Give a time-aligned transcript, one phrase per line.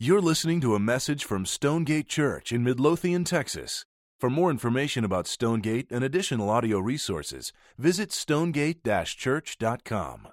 [0.00, 3.84] You're listening to a message from Stonegate Church in Midlothian, Texas.
[4.16, 10.28] For more information about Stonegate and additional audio resources, visit stonegate church.com.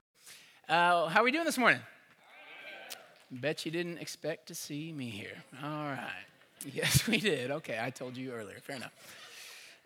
[0.70, 1.80] Uh, how are we doing this morning?
[3.32, 5.44] Bet you didn't expect to see me here.
[5.64, 6.26] All right.
[6.72, 7.50] Yes, we did.
[7.50, 8.58] Okay, I told you earlier.
[8.62, 8.94] Fair enough.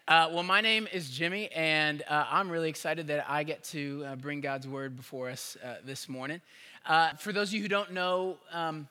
[0.09, 4.03] Uh, well, my name is Jimmy, and uh, I'm really excited that I get to
[4.05, 6.41] uh, bring God's word before us uh, this morning.
[6.85, 8.87] Uh, for those of you who don't know, um,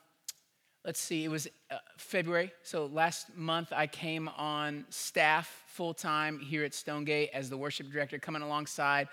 [0.85, 2.51] let's see, it was uh, February.
[2.63, 7.91] So last month, I came on staff full time here at Stonegate as the worship
[7.91, 9.07] director, coming alongside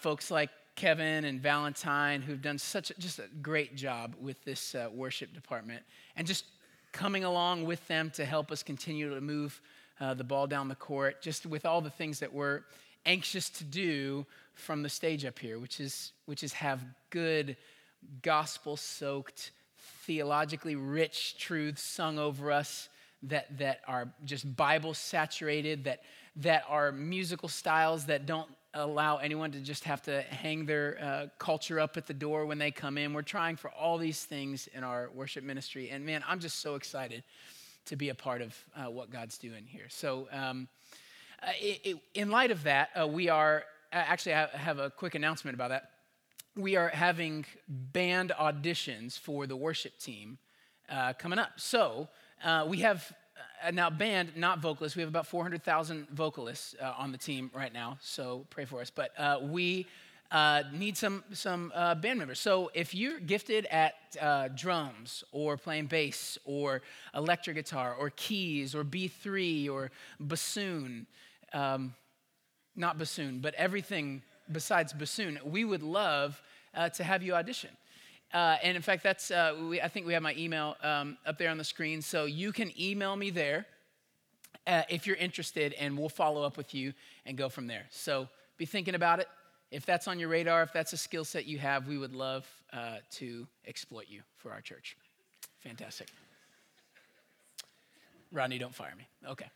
[0.00, 4.74] folks like Kevin and Valentine, who've done such a, just a great job with this
[4.74, 5.82] uh, worship department,
[6.16, 6.44] and just
[6.92, 9.60] coming along with them to help us continue to move
[10.00, 12.62] uh, the ball down the court, just with all the things that we're
[13.06, 14.24] anxious to do
[14.54, 17.56] from the stage up here, which is which is have good
[18.22, 19.50] gospel-soaked,
[20.04, 22.88] theologically rich truths sung over us
[23.24, 26.02] that that are just Bible saturated, that
[26.36, 31.26] that are musical styles that don't allow anyone to just have to hang their uh,
[31.38, 33.12] culture up at the door when they come in.
[33.12, 35.90] We're trying for all these things in our worship ministry.
[35.90, 37.24] And man, I'm just so excited
[37.86, 39.86] to be a part of uh, what God's doing here.
[39.88, 40.68] So, um,
[41.42, 45.14] uh, it, it, in light of that, uh, we are actually, I have a quick
[45.14, 45.90] announcement about that.
[46.58, 50.38] We are having band auditions for the worship team
[50.90, 51.50] uh, coming up.
[51.54, 52.08] So,
[52.42, 53.12] uh, we have
[53.64, 54.96] uh, now band, not vocalists.
[54.96, 58.90] We have about 400,000 vocalists uh, on the team right now, so pray for us.
[58.90, 59.86] But uh, we
[60.32, 62.40] uh, need some some band members.
[62.40, 63.94] So if you're gifted at
[64.56, 66.82] drums or playing bass or
[67.14, 71.06] electric guitar or keys or B3 or bassoon,
[71.52, 71.94] um,
[72.74, 76.40] not bassoon, but everything besides bassoon, we would love
[76.94, 77.70] to have you audition.
[78.32, 81.38] Uh, and in fact, that's uh, we, I think we have my email um, up
[81.38, 83.66] there on the screen, so you can email me there
[84.66, 86.92] uh, if you're interested, and we'll follow up with you
[87.24, 87.86] and go from there.
[87.90, 89.28] So be thinking about it.
[89.70, 92.46] If that's on your radar, if that's a skill set you have, we would love
[92.72, 94.96] uh, to exploit you for our church.
[95.60, 96.08] Fantastic.
[98.30, 99.06] Rodney, don't fire me.
[99.26, 99.46] Okay.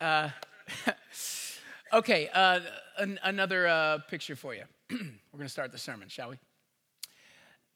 [1.92, 2.28] Uh, okay.
[2.32, 2.60] Uh,
[2.98, 4.64] an- another picture for you.
[4.90, 4.98] We're
[5.38, 6.36] going to start the sermon, shall we?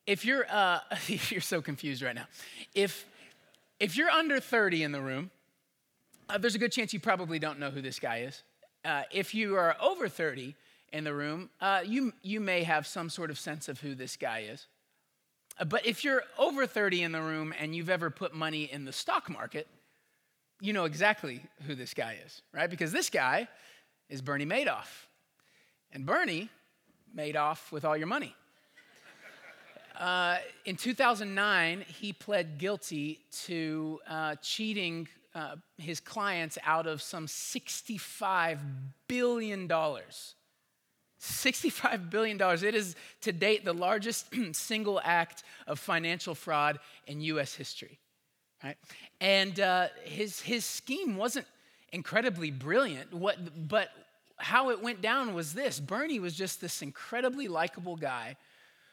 [0.08, 0.80] if you're uh,
[1.28, 2.26] you're so confused right now
[2.74, 3.06] if
[3.78, 5.30] if you're under 30 in the room
[6.28, 8.42] uh, there's a good chance you probably don't know who this guy is
[8.84, 10.56] uh, if you are over 30
[10.92, 14.16] in the room uh, you you may have some sort of sense of who this
[14.16, 14.66] guy is
[15.60, 18.86] uh, but if you're over 30 in the room and you've ever put money in
[18.86, 19.68] the stock market
[20.60, 23.46] you know exactly who this guy is right because this guy
[24.08, 25.06] is bernie madoff
[25.92, 26.48] and bernie
[27.14, 28.34] made off with all your money
[29.98, 37.26] uh, in 2009, he pled guilty to uh, cheating uh, his clients out of some
[37.26, 38.58] $65
[39.06, 39.68] billion.
[39.68, 42.40] $65 billion.
[42.40, 47.98] It is to date the largest single act of financial fraud in US history.
[48.64, 48.76] Right?
[49.20, 51.46] And uh, his, his scheme wasn't
[51.92, 53.90] incredibly brilliant, what, but
[54.36, 58.36] how it went down was this Bernie was just this incredibly likable guy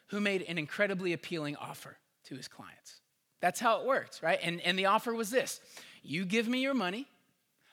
[0.07, 3.01] who made an incredibly appealing offer to his clients.
[3.41, 4.39] That's how it worked, right?
[4.41, 5.59] And, and the offer was this
[6.03, 7.07] you give me your money,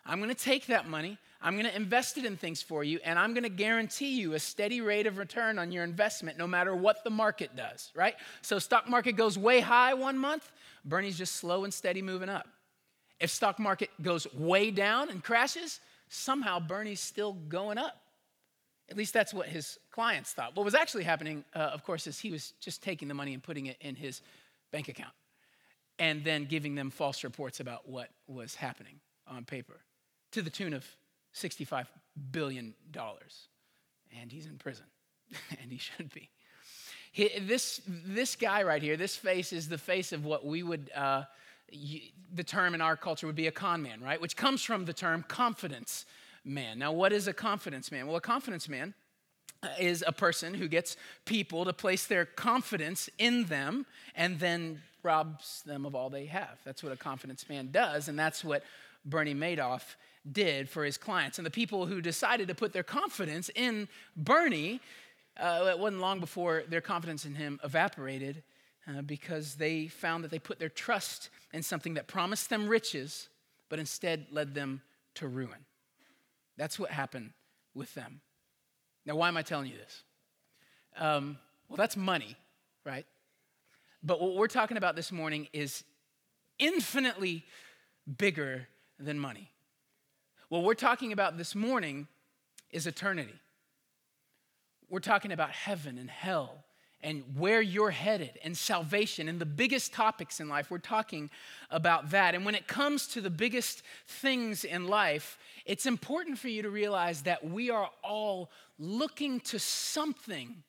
[0.05, 3.35] I'm gonna take that money, I'm gonna invest it in things for you, and I'm
[3.35, 7.11] gonna guarantee you a steady rate of return on your investment no matter what the
[7.11, 8.15] market does, right?
[8.43, 10.51] So, stock market goes way high one month,
[10.85, 12.49] Bernie's just slow and steady moving up.
[13.23, 15.79] If stock market goes way down and crashes,
[16.09, 18.03] somehow Bernie's still going up.
[18.91, 20.57] At least that's what his clients thought.
[20.57, 23.41] What was actually happening, uh, of course, is he was just taking the money and
[23.41, 24.23] putting it in his
[24.73, 25.13] bank account
[26.01, 28.97] and then giving them false reports about what was happening
[29.29, 29.79] on paper
[30.33, 30.85] to the tune of
[31.33, 31.87] $65
[32.33, 32.75] billion.
[34.21, 34.87] And he's in prison,
[35.63, 36.29] and he should be.
[37.13, 40.91] He, this, this guy right here, this face is the face of what we would,
[40.93, 41.23] uh,
[42.35, 44.21] the term in our culture would be a con man, right?
[44.21, 46.07] Which comes from the term confidence
[46.45, 46.79] man.
[46.79, 48.07] Now, what is a confidence man?
[48.07, 48.95] Well, a confidence man
[49.79, 55.63] is a person who gets people to place their confidence in them and then robs
[55.63, 56.59] them of all they have.
[56.65, 58.63] That's what a confidence man does, and that's what
[59.05, 59.97] Bernie Madoff
[60.31, 61.39] did for his clients.
[61.39, 64.81] And the people who decided to put their confidence in Bernie,
[65.37, 68.43] uh, it wasn't long before their confidence in him evaporated
[68.89, 73.29] uh, because they found that they put their trust in something that promised them riches,
[73.69, 74.83] but instead led them
[75.15, 75.67] to ruin.
[76.57, 77.33] That's what happened
[77.75, 78.21] with them.
[79.07, 80.03] Now, why am I telling you this?
[80.97, 81.39] Um,
[81.69, 82.37] well, that's money,
[82.85, 83.07] right?
[84.03, 85.85] But what we're talking about this morning is
[86.59, 87.45] infinitely
[88.19, 88.69] bigger
[88.99, 89.51] than money.
[90.49, 92.09] What we're talking about this morning
[92.71, 93.35] is eternity.
[94.89, 96.65] We're talking about heaven and hell
[97.03, 100.71] and where you're headed and salvation and the biggest topics in life.
[100.71, 101.31] We're talking
[101.71, 102.35] about that.
[102.35, 106.71] And when it comes to the biggest things in life, it's important for you to
[106.71, 110.63] realize that we are all looking to something,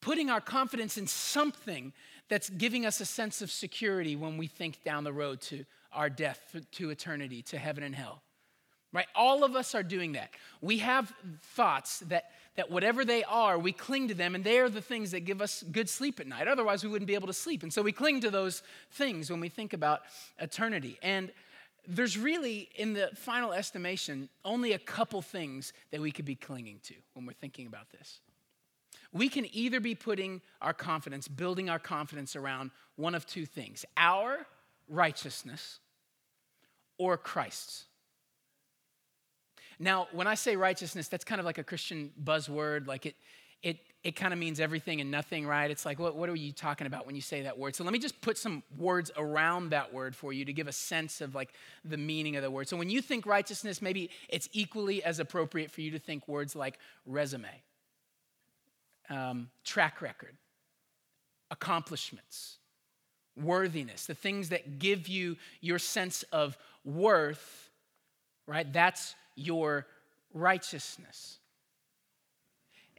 [0.00, 1.92] putting our confidence in something
[2.28, 6.10] that's giving us a sense of security when we think down the road to our
[6.10, 8.22] death, to eternity, to heaven and hell.
[8.94, 9.06] Right?
[9.14, 10.30] All of us are doing that.
[10.62, 11.12] We have
[11.42, 15.10] thoughts that that whatever they are, we cling to them, and they are the things
[15.10, 16.46] that give us good sleep at night.
[16.46, 17.62] Otherwise, we wouldn't be able to sleep.
[17.62, 18.62] And so we cling to those
[18.92, 20.02] things when we think about
[20.38, 20.98] eternity.
[21.02, 21.32] And
[21.86, 26.78] there's really, in the final estimation, only a couple things that we could be clinging
[26.84, 28.20] to when we're thinking about this.
[29.12, 33.84] We can either be putting our confidence, building our confidence around one of two things
[33.96, 34.46] our
[34.88, 35.80] righteousness
[36.98, 37.86] or Christ's.
[39.84, 42.86] Now, when I say righteousness, that's kind of like a Christian buzzword.
[42.86, 43.16] Like it,
[43.62, 45.70] it, it kind of means everything and nothing, right?
[45.70, 47.76] It's like, what, what are you talking about when you say that word?
[47.76, 50.72] So let me just put some words around that word for you to give a
[50.72, 51.50] sense of like
[51.84, 52.66] the meaning of the word.
[52.66, 56.56] So when you think righteousness, maybe it's equally as appropriate for you to think words
[56.56, 57.44] like resume,
[59.10, 60.34] um, track record,
[61.50, 62.56] accomplishments,
[63.36, 66.56] worthiness, the things that give you your sense of
[66.86, 67.68] worth,
[68.46, 68.72] right?
[68.72, 69.86] That's your
[70.32, 71.38] righteousness.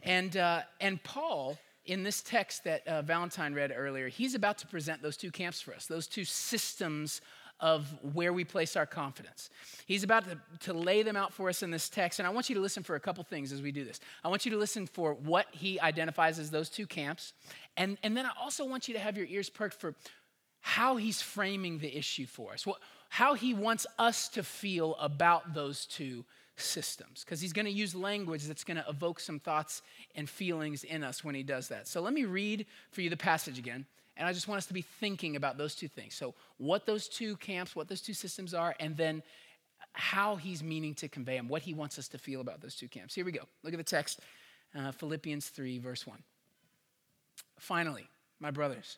[0.04, 4.68] And, uh, and Paul, in this text that uh, Valentine read earlier, he's about to
[4.68, 7.22] present those two camps for us, those two systems
[7.60, 9.50] of where we place our confidence.
[9.86, 12.50] He's about to, to lay them out for us in this text, and I want
[12.50, 14.00] you to listen for a couple things as we do this.
[14.24, 17.34] I want you to listen for what he identifies as those two camps,
[17.78, 19.96] and, and then I also want you to have your ears perked for
[20.60, 22.66] how he's framing the issue for us.
[22.66, 22.80] What,
[23.10, 26.26] how he wants us to feel about those two
[26.58, 29.82] systems because he's going to use language that's going to evoke some thoughts
[30.16, 31.88] and feelings in us when he does that.
[31.88, 33.86] So let me read for you the passage again.
[34.18, 36.16] And I just want us to be thinking about those two things.
[36.16, 39.22] So, what those two camps, what those two systems are, and then
[39.92, 42.88] how he's meaning to convey them, what he wants us to feel about those two
[42.88, 43.14] camps.
[43.14, 43.42] Here we go.
[43.64, 44.22] Look at the text
[44.74, 46.18] uh, Philippians 3, verse 1.
[47.60, 48.08] Finally,
[48.40, 48.98] my brothers,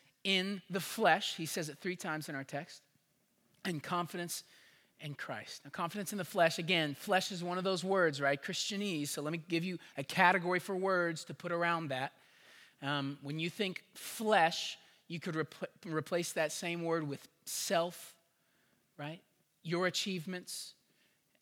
[0.23, 1.35] in the flesh.
[1.35, 2.81] He says it three times in our text.
[3.65, 4.43] And confidence
[4.99, 5.61] in Christ.
[5.63, 8.41] Now, confidence in the flesh, again, flesh is one of those words, right?
[8.41, 9.09] Christianese.
[9.09, 12.13] So let me give you a category for words to put around that.
[12.81, 18.15] Um, when you think flesh, you could rep- replace that same word with self,
[18.97, 19.19] right?
[19.63, 20.73] Your achievements,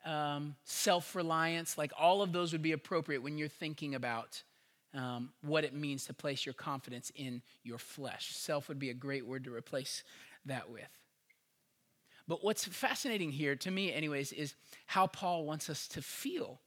[0.06, 4.44] um, self reliance, like all of those would be appropriate when you're thinking about
[4.93, 8.36] um, what it means to place your confidence in your flesh.
[8.36, 10.03] Self would be a great word to replace
[10.46, 10.88] that with.
[12.27, 14.53] But what's fascinating here, to me, anyways, is
[14.86, 16.60] how Paul wants us to feel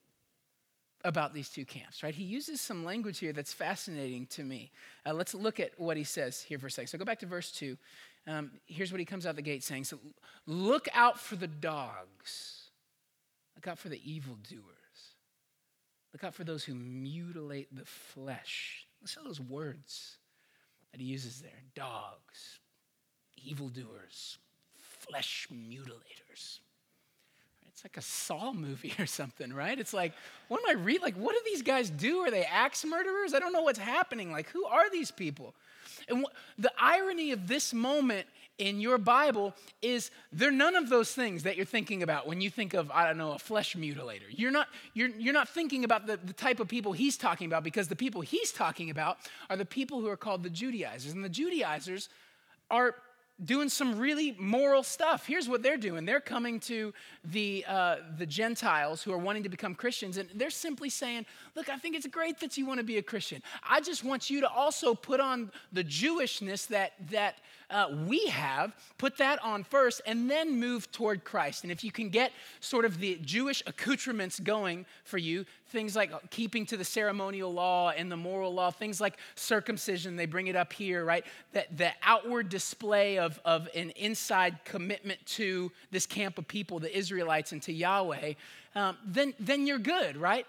[1.04, 2.14] about these two camps, right?
[2.14, 4.70] He uses some language here that's fascinating to me.
[5.04, 6.88] Uh, let's look at what he says here for a second.
[6.88, 7.76] So go back to verse 2.
[8.26, 9.84] Um, here's what he comes out the gate saying.
[9.84, 9.98] So
[10.46, 12.70] look out for the dogs,
[13.56, 14.81] look out for the evildoers.
[16.12, 18.86] Look out for those who mutilate the flesh.
[19.00, 20.18] Listen to those words
[20.92, 22.60] that he uses there dogs,
[23.42, 24.38] evildoers,
[24.76, 26.60] flesh mutilators.
[27.66, 29.78] it's like a Saw movie or something, right?
[29.78, 30.12] It's like,
[30.48, 31.02] what am I reading?
[31.02, 32.18] Like, what do these guys do?
[32.18, 33.32] Are they axe murderers?
[33.34, 34.30] I don't know what's happening.
[34.30, 35.54] Like, who are these people?
[36.08, 38.26] And wh- the irony of this moment
[38.58, 42.50] in your Bible is they're none of those things that you're thinking about when you
[42.50, 44.28] think of, I don't know, a flesh mutilator.
[44.30, 47.64] You're not, you're, you're not thinking about the, the type of people he's talking about
[47.64, 49.18] because the people he's talking about
[49.50, 51.12] are the people who are called the Judaizers.
[51.12, 52.08] And the Judaizers
[52.70, 52.94] are
[53.44, 55.26] doing some really moral stuff.
[55.26, 56.92] Here's what they're doing they're coming to
[57.24, 61.68] the, uh, the Gentiles who are wanting to become Christians, and they're simply saying, Look,
[61.68, 63.42] I think it's great that you want to be a Christian.
[63.68, 67.36] I just want you to also put on the Jewishness that, that
[67.68, 71.62] uh, we have, put that on first, and then move toward Christ.
[71.62, 76.30] And if you can get sort of the Jewish accoutrements going for you, things like
[76.30, 80.56] keeping to the ceremonial law and the moral law, things like circumcision, they bring it
[80.56, 81.24] up here, right?
[81.52, 86.96] That the outward display of, of an inside commitment to this camp of people, the
[86.96, 88.34] Israelites, and to Yahweh,
[88.74, 90.46] um, then, then you're good, right?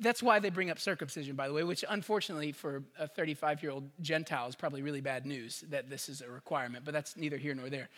[0.00, 3.70] That's why they bring up circumcision, by the way, which unfortunately for a 35 year
[3.70, 7.36] old Gentile is probably really bad news that this is a requirement, but that's neither
[7.36, 7.88] here nor there.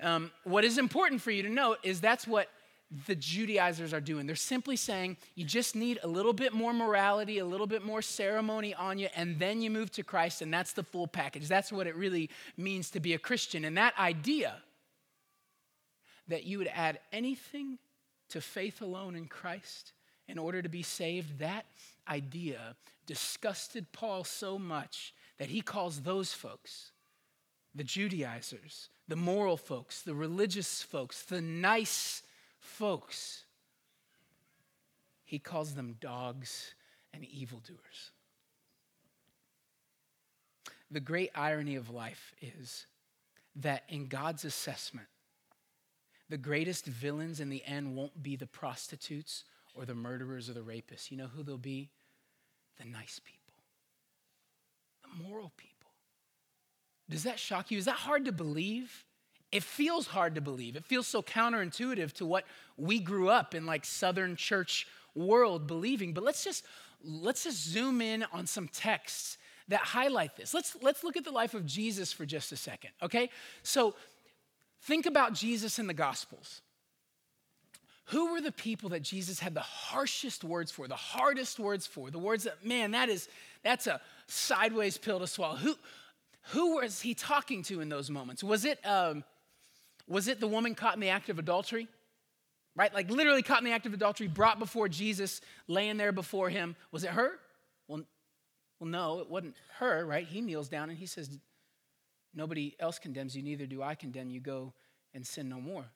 [0.00, 2.48] Um, what is important for you to note is that's what
[3.06, 4.26] the Judaizers are doing.
[4.26, 8.02] They're simply saying you just need a little bit more morality, a little bit more
[8.02, 11.48] ceremony on you, and then you move to Christ, and that's the full package.
[11.48, 13.64] That's what it really means to be a Christian.
[13.64, 14.56] And that idea
[16.28, 17.78] that you would add anything
[18.30, 19.92] to faith alone in Christ
[20.32, 21.66] in order to be saved, that
[22.08, 22.74] idea
[23.06, 26.90] disgusted Paul so much that he calls those folks,
[27.74, 32.22] the Judaizers, the moral folks, the religious folks, the nice
[32.58, 33.44] folks,
[35.24, 36.74] he calls them dogs
[37.12, 38.12] and evildoers.
[40.90, 42.86] The great irony of life is
[43.56, 45.08] that in God's assessment,
[46.30, 50.60] the greatest villains in the end won't be the prostitutes or the murderers or the
[50.60, 51.10] rapists.
[51.10, 51.90] You know who they'll be?
[52.78, 53.54] The nice people,
[55.02, 55.90] the moral people.
[57.10, 57.78] Does that shock you?
[57.78, 59.04] Is that hard to believe?
[59.50, 60.76] It feels hard to believe.
[60.76, 62.44] It feels so counterintuitive to what
[62.78, 66.14] we grew up in like southern church world believing.
[66.14, 66.64] But let's just
[67.04, 69.36] let's just zoom in on some texts
[69.68, 70.54] that highlight this.
[70.54, 73.28] Let's let's look at the life of Jesus for just a second, okay?
[73.62, 73.94] So
[74.82, 76.62] think about Jesus in the gospels.
[78.12, 82.10] Who were the people that Jesus had the harshest words for, the hardest words for,
[82.10, 83.26] the words that, man, that is,
[83.64, 85.56] that's a sideways pill to swallow.
[85.56, 85.74] Who,
[86.50, 88.44] who was he talking to in those moments?
[88.44, 89.24] Was it, um,
[90.06, 91.88] was it the woman caught in the act of adultery?
[92.76, 92.92] Right?
[92.92, 96.76] Like literally caught in the act of adultery, brought before Jesus, laying there before him.
[96.90, 97.38] Was it her?
[97.88, 98.02] Well,
[98.78, 100.26] well, no, it wasn't her, right?
[100.26, 101.38] He kneels down and he says,
[102.34, 104.40] Nobody else condemns you, neither do I condemn you.
[104.40, 104.74] Go
[105.14, 105.86] and sin no more.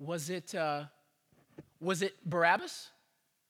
[0.00, 0.84] Was it, uh,
[1.80, 2.88] was it Barabbas,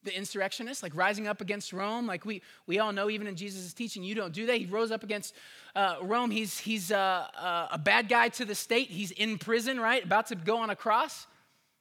[0.03, 2.05] the insurrectionist, like rising up against Rome?
[2.05, 4.57] Like we, we all know, even in Jesus' teaching, you don't do that.
[4.57, 5.33] He rose up against
[5.75, 6.29] uh, Rome.
[6.29, 8.89] He's, he's uh, uh, a bad guy to the state.
[8.89, 10.03] He's in prison, right?
[10.03, 11.25] About to go on a cross.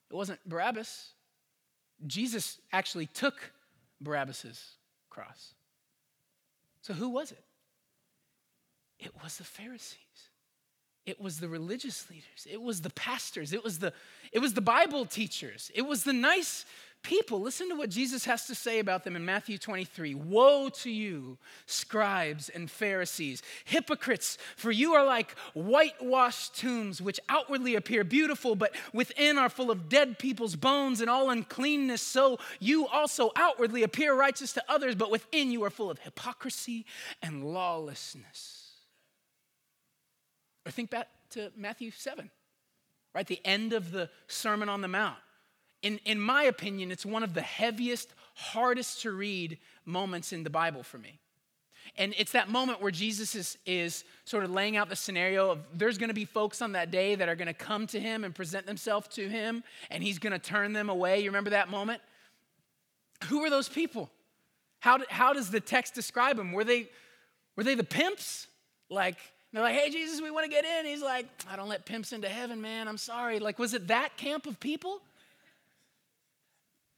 [0.09, 1.15] It wasn't Barabbas.
[2.07, 3.53] Jesus actually took
[4.01, 4.77] Barabbas's
[5.11, 5.55] cross.
[6.83, 7.43] So who was it?
[8.99, 9.97] It was the Pharisees.
[11.11, 12.47] It was the religious leaders.
[12.49, 13.53] It was the pastors.
[13.53, 13.93] It was the,
[14.31, 15.69] it was the Bible teachers.
[15.75, 16.65] It was the nice
[17.03, 17.41] people.
[17.41, 20.15] Listen to what Jesus has to say about them in Matthew 23.
[20.15, 21.37] Woe to you,
[21.67, 28.73] scribes and Pharisees, hypocrites, for you are like whitewashed tombs, which outwardly appear beautiful, but
[28.93, 32.03] within are full of dead people's bones and all uncleanness.
[32.03, 36.87] So you also outwardly appear righteous to others, but within you are full of hypocrisy
[37.21, 38.60] and lawlessness.
[40.71, 42.31] Or think back to Matthew 7,
[43.13, 43.27] right?
[43.27, 45.17] The end of the Sermon on the Mount.
[45.83, 50.51] In, in my opinion, it's one of the heaviest, hardest to read moments in the
[50.51, 51.19] Bible for me.
[51.97, 55.59] And it's that moment where Jesus is, is sort of laying out the scenario of
[55.75, 58.23] there's going to be folks on that day that are going to come to him
[58.23, 61.19] and present themselves to him, and he's going to turn them away.
[61.19, 62.01] You remember that moment?
[63.25, 64.09] Who were those people?
[64.79, 66.53] How, how does the text describe them?
[66.53, 66.91] Were they,
[67.57, 68.47] were they the pimps?
[68.89, 69.17] Like,
[69.53, 70.87] they're like, hey, Jesus, we want to get in.
[70.87, 72.87] He's like, I don't let pimps into heaven, man.
[72.87, 73.41] I'm sorry.
[73.41, 75.01] Like, was it that camp of people?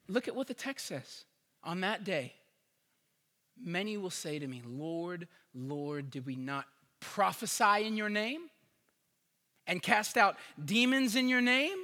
[0.08, 1.24] Look at what the text says.
[1.64, 2.34] On that day,
[3.62, 6.66] many will say to me, Lord, Lord, did we not
[7.00, 8.42] prophesy in your name
[9.66, 11.78] and cast out demons in your name?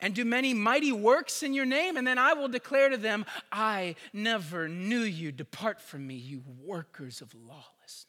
[0.00, 3.24] and do many mighty works in your name, and then I will declare to them,
[3.50, 5.32] I never knew you.
[5.32, 8.06] Depart from me, you workers of lawlessness.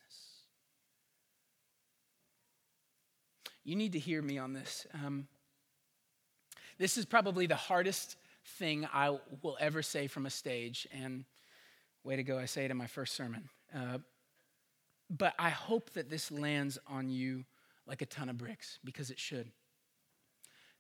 [3.70, 4.88] You need to hear me on this.
[4.96, 5.28] Um,
[6.80, 8.16] This is probably the hardest
[8.58, 11.26] thing I will ever say from a stage, and
[12.04, 13.50] way to go, I say it in my first sermon.
[13.76, 14.00] Uh,
[15.08, 17.46] but I hope that this lands on you
[17.86, 19.52] like a ton of bricks, because it should.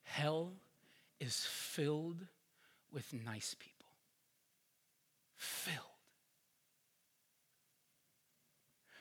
[0.03, 0.53] Hell
[1.19, 2.25] is filled
[2.91, 3.91] with nice people.
[5.35, 5.77] Filled.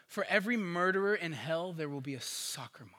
[0.08, 2.97] For every murderer in hell, there will be a soccer mom.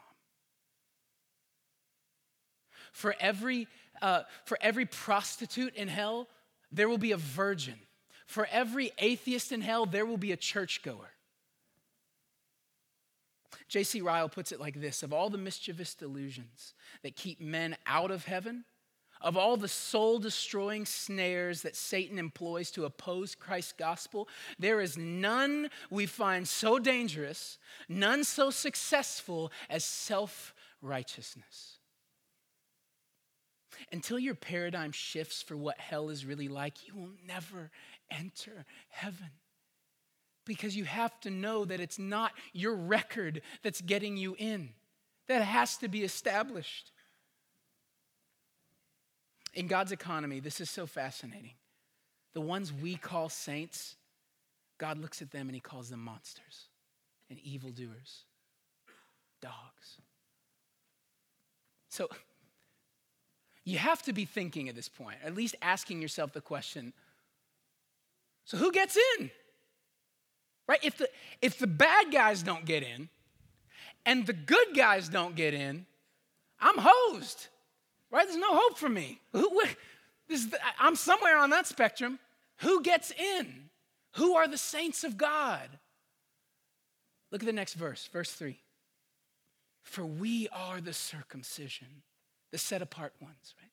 [2.91, 3.67] For every,
[4.01, 6.27] uh, for every prostitute in hell,
[6.71, 7.75] there will be a virgin.
[8.25, 11.11] For every atheist in hell, there will be a churchgoer.
[13.67, 14.01] J.C.
[14.01, 18.25] Ryle puts it like this Of all the mischievous delusions that keep men out of
[18.25, 18.65] heaven,
[19.21, 24.27] of all the soul destroying snares that Satan employs to oppose Christ's gospel,
[24.57, 31.78] there is none we find so dangerous, none so successful as self righteousness.
[33.91, 37.71] Until your paradigm shifts for what hell is really like, you will never
[38.11, 39.29] enter heaven.
[40.45, 44.69] Because you have to know that it's not your record that's getting you in,
[45.27, 46.91] that has to be established.
[49.53, 51.53] In God's economy, this is so fascinating.
[52.33, 53.95] The ones we call saints,
[54.77, 56.67] God looks at them and he calls them monsters
[57.29, 58.25] and evildoers,
[59.41, 59.99] dogs.
[61.89, 62.07] So
[63.69, 66.93] you have to be thinking at this point, at least asking yourself the question
[68.45, 69.29] so who gets in?
[70.67, 70.79] Right?
[70.81, 71.07] If the,
[71.39, 73.09] if the bad guys don't get in
[74.07, 75.85] and the good guys don't get in,
[76.59, 77.47] I'm hosed
[78.11, 78.25] right?
[78.25, 79.19] There's no hope for me.
[79.33, 79.61] Who,
[80.27, 80.47] this,
[80.79, 82.19] I'm somewhere on that spectrum.
[82.57, 83.69] Who gets in?
[84.13, 85.69] Who are the saints of God?
[87.31, 88.59] Look at the next verse, verse 3.
[89.83, 92.03] For we are the circumcision,
[92.51, 93.71] the set apart ones, right?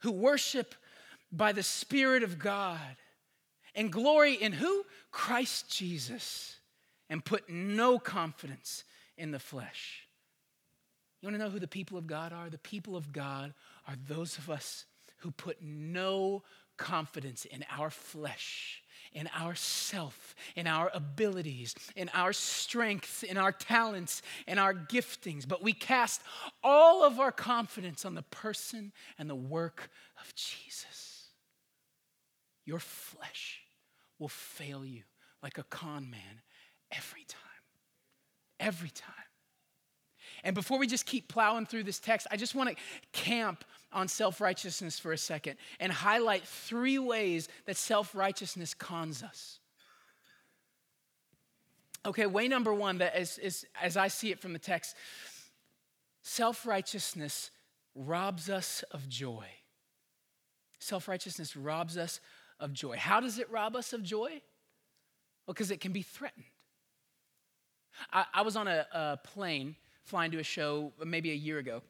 [0.00, 0.74] Who worship
[1.30, 2.96] by the Spirit of God
[3.74, 4.84] and glory in who?
[5.10, 6.56] Christ Jesus,
[7.08, 8.84] and put no confidence
[9.16, 10.06] in the flesh.
[11.20, 12.50] You want to know who the people of God are?
[12.50, 13.54] The people of God
[13.86, 14.86] are those of us
[15.18, 16.42] who put no
[16.76, 18.81] confidence in our flesh,
[19.14, 25.46] in our self, in our abilities, in our strengths, in our talents, in our giftings,
[25.46, 26.22] but we cast
[26.62, 31.28] all of our confidence on the person and the work of Jesus.
[32.64, 33.62] Your flesh
[34.18, 35.02] will fail you
[35.42, 36.42] like a con man
[36.90, 37.40] every time.
[38.60, 39.14] Every time.
[40.44, 42.76] And before we just keep plowing through this text, I just want to
[43.12, 49.22] camp on self righteousness for a second and highlight three ways that self righteousness cons
[49.22, 49.58] us.
[52.04, 54.96] Okay, way number one, that is, is, as I see it from the text,
[56.22, 57.50] self righteousness
[57.94, 59.46] robs us of joy.
[60.78, 62.20] Self righteousness robs us
[62.58, 62.96] of joy.
[62.96, 64.40] How does it rob us of joy?
[65.46, 66.44] Well, because it can be threatened.
[68.12, 71.82] I, I was on a, a plane flying to a show maybe a year ago.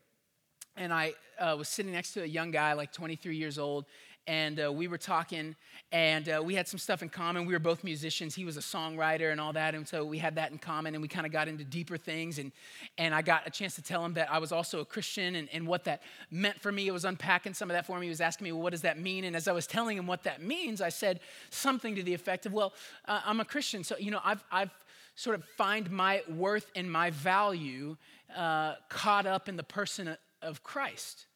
[0.77, 3.85] And I uh, was sitting next to a young guy, like 23 years old,
[4.27, 5.57] and uh, we were talking,
[5.91, 7.45] and uh, we had some stuff in common.
[7.45, 8.37] We were both musicians.
[8.37, 11.03] He was a songwriter and all that, and so we had that in common, and
[11.03, 12.39] we kind of got into deeper things.
[12.39, 12.53] And,
[12.99, 15.49] and I got a chance to tell him that I was also a Christian and,
[15.53, 16.87] and what that meant for me.
[16.87, 18.07] It was unpacking some of that for me.
[18.07, 19.25] He was asking me, well, what does that mean?
[19.25, 21.19] And as I was telling him what that means, I said
[21.51, 22.75] something to the effect of, well,
[23.09, 24.71] uh, I'm a Christian, so, you know, I've, I've
[25.17, 27.97] sort of find my worth and my value
[28.37, 31.27] uh, caught up in the person of Christ.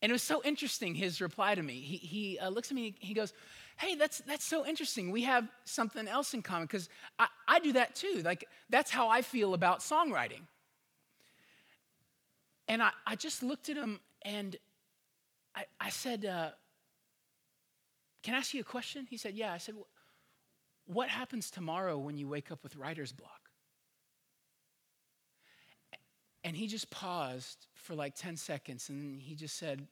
[0.00, 1.74] And it was so interesting, his reply to me.
[1.74, 3.32] He, he uh, looks at me, he goes,
[3.78, 5.10] Hey, that's, that's so interesting.
[5.10, 6.88] We have something else in common because
[7.18, 8.20] I, I do that too.
[8.24, 10.42] Like, that's how I feel about songwriting.
[12.68, 14.56] And I, I just looked at him and
[15.54, 16.50] I, I said, uh,
[18.22, 19.06] Can I ask you a question?
[19.08, 19.52] He said, Yeah.
[19.52, 19.74] I said,
[20.86, 23.41] what happens tomorrow when you wake up with writer's block?
[26.44, 29.86] And he just paused for like 10 seconds and he just said,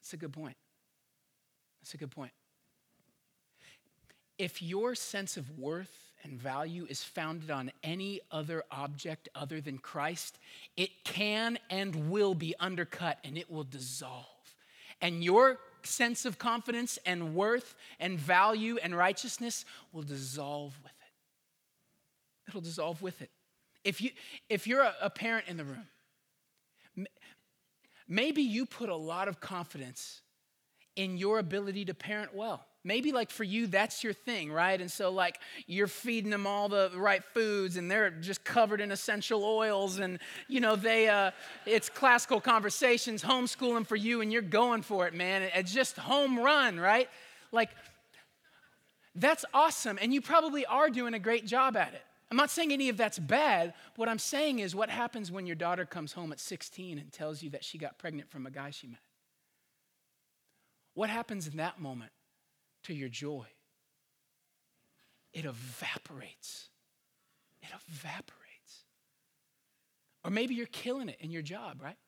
[0.00, 0.56] That's a good point.
[1.80, 2.32] That's a good point.
[4.38, 9.78] If your sense of worth and value is founded on any other object other than
[9.78, 10.38] Christ,
[10.76, 14.26] it can and will be undercut and it will dissolve.
[15.00, 22.48] And your sense of confidence and worth and value and righteousness will dissolve with it.
[22.48, 23.30] It'll dissolve with it.
[23.86, 24.10] If, you,
[24.48, 27.06] if you're a, a parent in the room,
[28.08, 30.22] maybe you put a lot of confidence
[30.96, 32.66] in your ability to parent well.
[32.86, 34.80] maybe like for you, that's your thing, right?
[34.80, 38.92] And so, like, you're feeding them all the right foods and they're just covered in
[38.92, 39.98] essential oils.
[39.98, 41.32] And, you know, they, uh,
[41.66, 45.42] it's classical conversations, homeschooling for you, and you're going for it, man.
[45.54, 47.10] It's just home run, right?
[47.50, 47.70] Like,
[49.16, 49.98] that's awesome.
[50.00, 52.04] And you probably are doing a great job at it.
[52.30, 53.74] I'm not saying any of that's bad.
[53.94, 57.42] What I'm saying is what happens when your daughter comes home at 16 and tells
[57.42, 58.98] you that she got pregnant from a guy she met?
[60.94, 62.12] What happens in that moment
[62.84, 63.46] to your joy?
[65.32, 66.70] It evaporates.
[67.62, 68.32] It evaporates.
[70.24, 71.98] Or maybe you're killing it in your job, right?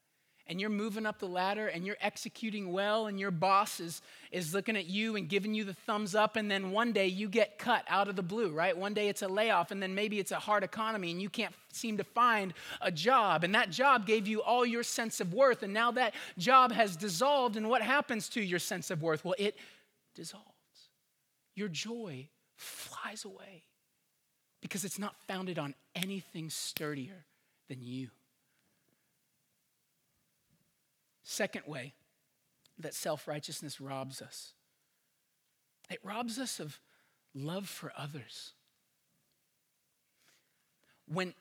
[0.49, 4.01] And you're moving up the ladder and you're executing well and your boss is,
[4.33, 7.29] is looking at you and giving you the thumbs up and then one day you
[7.29, 8.77] get cut out of the blue right?
[8.77, 11.55] One day it's a layoff and then maybe it's a hard economy and you can't
[11.73, 13.45] seem to find a job.
[13.45, 16.97] And that job gave you all your sense of worth and now that job has
[16.97, 19.25] dissolved and what happens to your sense of worth?
[19.25, 19.57] Well it
[20.15, 20.45] dissolves.
[21.55, 23.65] Your joy flies away
[24.63, 27.27] because it's not founded on anything sturdier
[27.69, 28.09] than you
[31.31, 31.93] Second way
[32.79, 34.55] that self righteousness robs us
[35.91, 36.81] it robs us of
[37.35, 38.53] love for others.
[41.07, 41.35] When,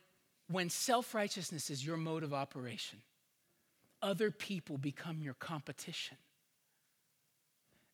[0.49, 2.99] when self righteousness is your mode of operation,
[4.01, 6.17] other people become your competition.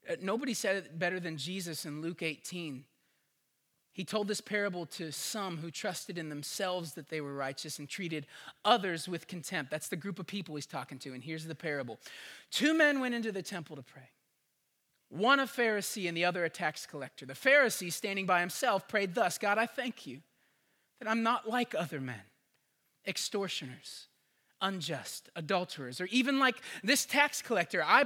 [0.10, 2.86] Uh, nobody said it better than Jesus in Luke 18.
[3.94, 7.88] He told this parable to some who trusted in themselves that they were righteous and
[7.88, 8.26] treated
[8.66, 9.70] others with contempt.
[9.70, 11.14] That's the group of people he's talking to.
[11.14, 12.00] And here's the parable
[12.50, 14.10] Two men went into the temple to pray,
[15.10, 17.28] one a Pharisee and the other a tax collector.
[17.28, 20.22] The Pharisee, standing by himself, prayed thus God, I thank you
[21.00, 22.24] that I'm not like other men,
[23.06, 24.08] extortioners,
[24.60, 27.84] unjust, adulterers, or even like this tax collector.
[27.86, 28.06] I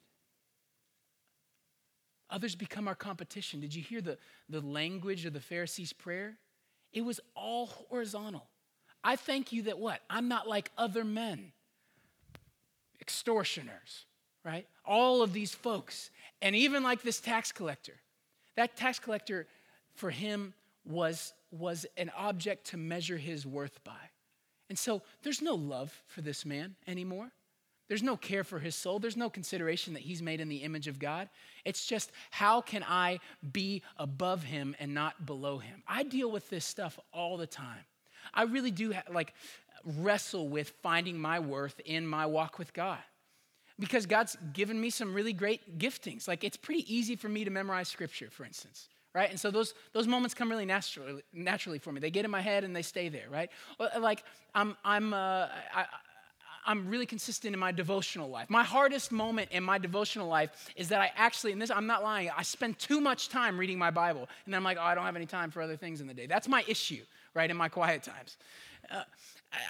[2.31, 3.59] Others become our competition.
[3.59, 4.17] Did you hear the,
[4.49, 6.37] the language of the Pharisees' prayer?
[6.93, 8.47] It was all horizontal.
[9.03, 9.99] I thank you that what?
[10.09, 11.51] I'm not like other men,
[13.01, 14.05] extortioners,
[14.45, 14.67] right?
[14.85, 16.09] All of these folks.
[16.41, 17.95] And even like this tax collector.
[18.55, 19.47] That tax collector,
[19.95, 20.53] for him,
[20.85, 24.09] was, was an object to measure his worth by.
[24.69, 27.31] And so there's no love for this man anymore.
[27.91, 28.99] There's no care for his soul.
[28.99, 31.27] There's no consideration that he's made in the image of God.
[31.65, 33.19] It's just, how can I
[33.51, 35.83] be above him and not below him?
[35.85, 37.83] I deal with this stuff all the time.
[38.33, 39.33] I really do like
[39.83, 42.99] wrestle with finding my worth in my walk with God.
[43.77, 46.29] Because God's given me some really great giftings.
[46.29, 49.29] Like it's pretty easy for me to memorize scripture, for instance right?
[49.29, 51.99] And so those, those moments come really naturally, naturally for me.
[51.99, 53.49] They get in my head and they stay there, right?
[53.99, 54.23] Like
[54.55, 55.47] I'm, I'm, uh,
[56.65, 58.49] I'm really consistent in my devotional life.
[58.49, 62.03] My hardest moment in my devotional life is that I actually, and this, I'm not
[62.03, 64.27] lying, I spend too much time reading my Bible.
[64.45, 66.13] And then I'm like, oh, I don't have any time for other things in the
[66.13, 66.25] day.
[66.25, 68.37] That's my issue, right, in my quiet times.
[68.89, 69.03] Uh,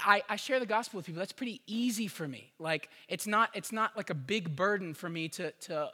[0.06, 1.20] I, I, share the gospel with people.
[1.20, 2.52] That's pretty easy for me.
[2.60, 5.92] Like, it's not, it's not like a big burden for me to, to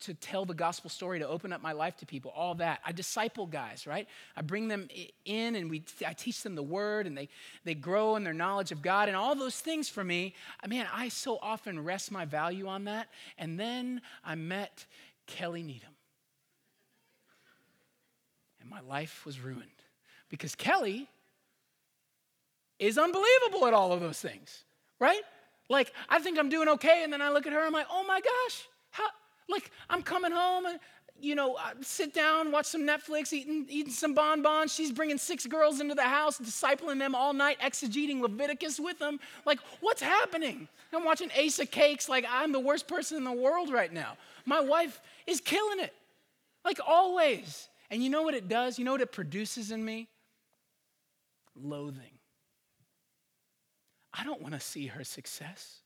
[0.00, 2.80] to tell the gospel story, to open up my life to people, all that.
[2.84, 4.06] I disciple guys, right?
[4.36, 4.88] I bring them
[5.24, 7.28] in and we, I teach them the word and they,
[7.64, 10.34] they grow in their knowledge of God and all those things for me.
[10.66, 13.08] Man, I so often rest my value on that.
[13.38, 14.84] And then I met
[15.26, 15.94] Kelly Needham.
[18.60, 19.70] And my life was ruined
[20.28, 21.08] because Kelly
[22.78, 24.64] is unbelievable at all of those things,
[25.00, 25.22] right?
[25.68, 27.86] Like, I think I'm doing okay, and then I look at her, and I'm like,
[27.90, 29.08] oh my gosh, how,
[29.48, 30.78] like, I'm coming home and,
[31.20, 34.72] you know, sit down, watch some Netflix, eating, eating some bonbons.
[34.74, 39.18] She's bringing six girls into the house, discipling them all night, exegeting Leviticus with them.
[39.44, 40.68] Like, what's happening?
[40.92, 42.08] I'm watching Ace of Cakes.
[42.08, 44.16] Like, I'm the worst person in the world right now.
[44.44, 45.94] My wife is killing it,
[46.64, 47.68] like always.
[47.90, 48.78] And you know what it does?
[48.78, 50.08] You know what it produces in me?
[51.54, 52.18] Loathing.
[54.12, 55.80] I don't want to see her success.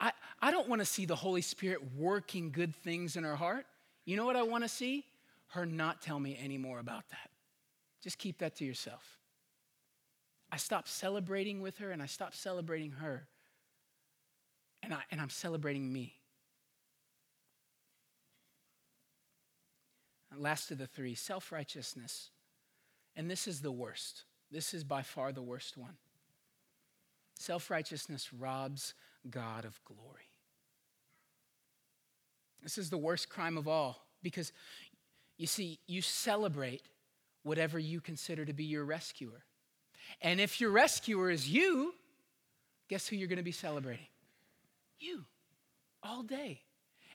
[0.00, 3.66] I, I don't want to see the Holy Spirit working good things in her heart.
[4.04, 5.04] You know what I want to see?
[5.48, 7.30] Her not tell me any more about that.
[8.02, 9.18] Just keep that to yourself.
[10.50, 13.26] I stopped celebrating with her and I stopped celebrating her.
[14.82, 16.14] And, I, and I'm celebrating me.
[20.36, 22.30] Last of the three self righteousness
[23.16, 24.24] And this is the worst.
[24.50, 25.96] This is by far the worst one.
[27.38, 28.94] Self righteousness robs
[29.30, 30.28] God of glory.
[32.62, 34.52] This is the worst crime of all because
[35.36, 36.82] you see, you celebrate
[37.42, 39.44] whatever you consider to be your rescuer.
[40.22, 41.94] And if your rescuer is you,
[42.88, 44.06] guess who you're going to be celebrating?
[44.98, 45.24] You,
[46.02, 46.62] all day.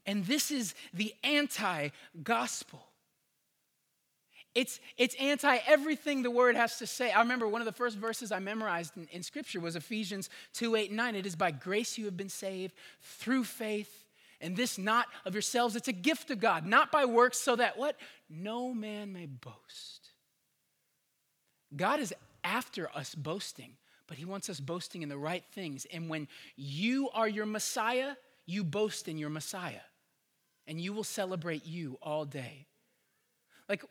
[0.06, 1.90] And this is the anti
[2.24, 2.89] gospel.
[4.60, 7.14] It's, it's anti everything the word has to say.
[7.14, 10.76] I remember one of the first verses I memorized in, in, scripture was Ephesians 2
[10.76, 11.16] 8 and 9.
[11.16, 14.04] It is by grace you have been saved through faith,
[14.42, 15.78] and this not of yourselves.
[15.78, 17.96] It's a gift of God, not by works, so that what?
[18.30, 20.10] No man may boast.
[21.74, 25.88] God is after us boasting, but he wants us boasting in the right things.
[25.94, 29.88] And when you are your Messiah, you boast in your Messiah,
[30.68, 32.66] and you will celebrate you all day.
[33.70, 33.86] Like,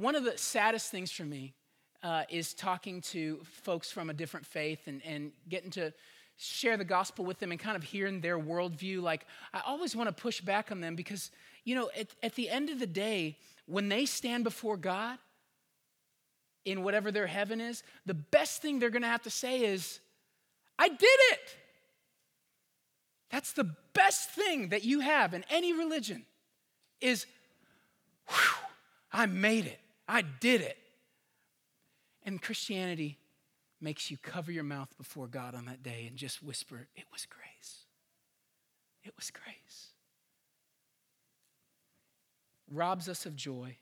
[0.00, 1.54] one of the saddest things for me
[2.02, 5.92] uh, is talking to folks from a different faith and, and getting to
[6.36, 9.02] share the gospel with them and kind of hearing their worldview.
[9.02, 11.30] Like, I always want to push back on them because,
[11.64, 13.36] you know, at, at the end of the day,
[13.66, 15.18] when they stand before God
[16.64, 20.00] in whatever their heaven is, the best thing they're going to have to say is,
[20.78, 20.98] I did
[21.32, 21.56] it.
[23.30, 26.24] That's the best thing that you have in any religion
[27.02, 27.26] is,
[29.12, 29.79] I made it.
[30.10, 30.76] I did it.
[32.24, 33.16] And Christianity
[33.80, 37.26] makes you cover your mouth before God on that day and just whisper, It was
[37.26, 37.84] grace.
[39.04, 39.92] It was grace.
[42.68, 43.76] Robs us of joy.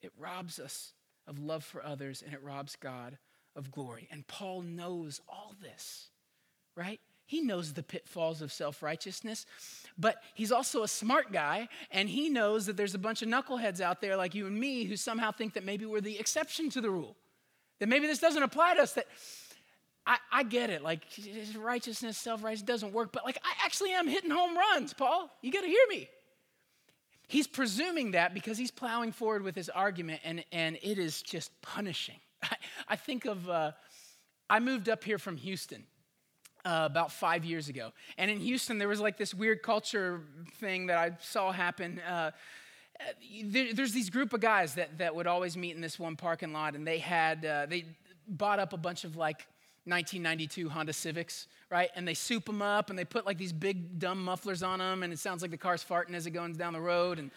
[0.00, 0.94] It robs us
[1.26, 3.18] of love for others, and it robs God
[3.54, 4.08] of glory.
[4.10, 6.08] And Paul knows all this,
[6.74, 7.00] right?
[7.30, 9.46] He knows the pitfalls of self righteousness,
[9.96, 13.80] but he's also a smart guy, and he knows that there's a bunch of knuckleheads
[13.80, 16.80] out there like you and me who somehow think that maybe we're the exception to
[16.80, 17.14] the rule,
[17.78, 19.06] that maybe this doesn't apply to us, that
[20.04, 21.02] I, I get it, like
[21.56, 25.30] righteousness, self righteousness doesn't work, but like I actually am hitting home runs, Paul.
[25.40, 26.08] You gotta hear me.
[27.28, 31.52] He's presuming that because he's plowing forward with his argument, and, and it is just
[31.62, 32.18] punishing.
[32.42, 32.56] I,
[32.88, 33.70] I think of, uh,
[34.48, 35.84] I moved up here from Houston
[36.64, 37.92] uh, about five years ago.
[38.18, 40.20] And in Houston, there was like this weird culture
[40.58, 42.00] thing that I saw happen.
[42.00, 42.30] Uh,
[43.44, 46.52] there, there's these group of guys that, that would always meet in this one parking
[46.52, 47.84] lot, and they had, uh, they
[48.28, 49.46] bought up a bunch of like
[49.84, 51.88] 1992 Honda Civics, right?
[51.96, 55.02] And they soup them up and they put like these big dumb mufflers on them,
[55.02, 57.18] and it sounds like the car's farting as it goes down the road.
[57.18, 57.30] And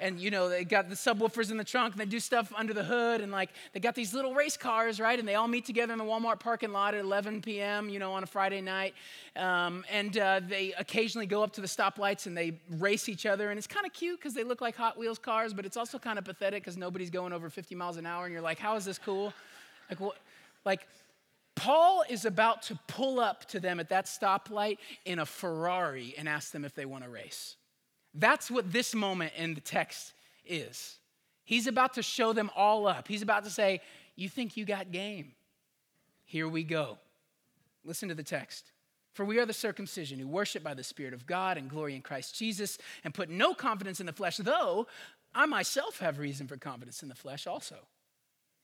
[0.00, 2.72] and you know they got the subwoofers in the trunk and they do stuff under
[2.72, 5.18] the hood and like they got these little race cars right?
[5.18, 8.12] And they all meet together in the walmart parking lot at 11 p.m you know
[8.12, 8.94] on a friday night.
[9.36, 13.50] Um, and uh, they occasionally go up to the stoplights and they race each other.
[13.50, 15.98] And it's kind of cute because they look like hot wheels cars but it's also
[15.98, 18.76] kind of pathetic because nobody's going over 50 miles an hour and you're like how
[18.76, 19.32] is this cool?
[19.90, 20.16] Like what
[20.64, 20.86] like
[21.58, 26.28] Paul is about to pull up to them at that stoplight in a Ferrari and
[26.28, 27.56] ask them if they want to race.
[28.18, 30.12] That's what this moment in the text
[30.44, 30.98] is.
[31.44, 33.06] He's about to show them all up.
[33.06, 33.80] He's about to say,
[34.16, 35.32] You think you got game?
[36.24, 36.98] Here we go.
[37.84, 38.72] Listen to the text.
[39.14, 42.02] For we are the circumcision who worship by the Spirit of God and glory in
[42.02, 44.86] Christ Jesus and put no confidence in the flesh, though
[45.34, 47.76] I myself have reason for confidence in the flesh also.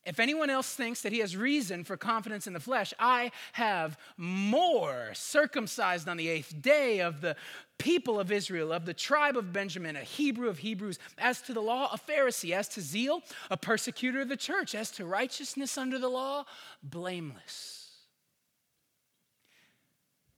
[0.05, 3.97] If anyone else thinks that he has reason for confidence in the flesh, I have
[4.17, 7.35] more circumcised on the eighth day of the
[7.79, 11.61] people of Israel, of the tribe of Benjamin, a Hebrew of Hebrews, as to the
[11.61, 15.97] law, a Pharisee, as to zeal, a persecutor of the church, as to righteousness under
[15.97, 16.45] the law,
[16.83, 17.89] blameless.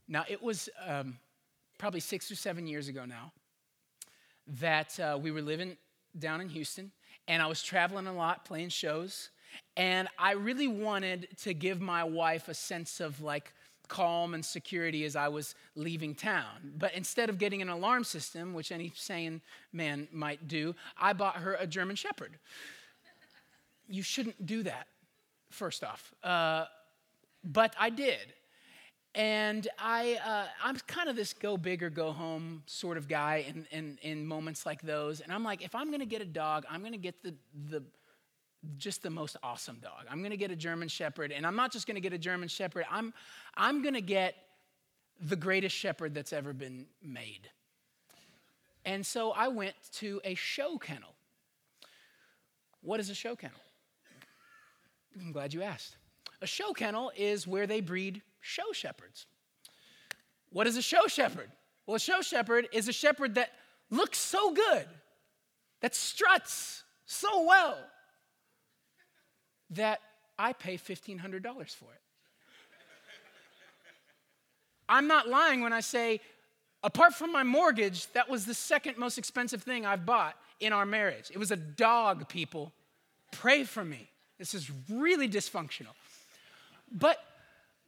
[0.08, 1.20] Now, it was um,
[1.78, 3.34] probably six or seven years ago now
[4.48, 5.76] that uh, we were living
[6.18, 6.92] down in Houston,
[7.28, 9.30] and I was traveling a lot, playing shows.
[9.76, 13.54] And I really wanted to give my wife a sense of like
[13.88, 16.74] calm and security as I was leaving town.
[16.78, 19.42] But instead of getting an alarm system, which any sane
[19.72, 22.38] man might do, I bought her a German Shepherd.
[23.88, 24.88] You shouldn't do that,
[25.50, 26.14] first off.
[26.24, 26.66] Uh,
[27.44, 28.34] but I did.
[29.16, 33.46] And I, uh, I'm kind of this go big or go home sort of guy
[33.48, 35.22] in, in, in moments like those.
[35.22, 37.34] And I'm like, if I'm going to get a dog, I'm going to get the,
[37.70, 37.84] the
[38.78, 40.06] just the most awesome dog.
[40.10, 42.18] I'm going to get a German Shepherd, and I'm not just going to get a
[42.18, 43.14] German Shepherd, I'm,
[43.56, 44.36] I'm going to get
[45.20, 47.50] the greatest shepherd that's ever been made.
[48.86, 51.14] And so I went to a show kennel.
[52.82, 53.60] What is a show kennel?
[55.20, 55.98] I'm glad you asked.
[56.42, 59.26] A show kennel is where they breed show shepherds.
[60.52, 61.50] What is a show shepherd?
[61.86, 63.52] Well, a show shepherd is a shepherd that
[63.90, 64.86] looks so good,
[65.82, 67.78] that struts so well,
[69.72, 70.00] that
[70.38, 71.44] I pay $1,500
[71.76, 72.02] for it.
[74.90, 76.22] I'm not lying when I say,
[76.84, 80.86] apart from my mortgage, that was the second most expensive thing I've bought in our
[80.86, 81.30] marriage.
[81.32, 82.72] It was a dog, people.
[83.32, 84.10] Pray for me.
[84.40, 85.96] This is really dysfunctional.
[86.92, 87.20] But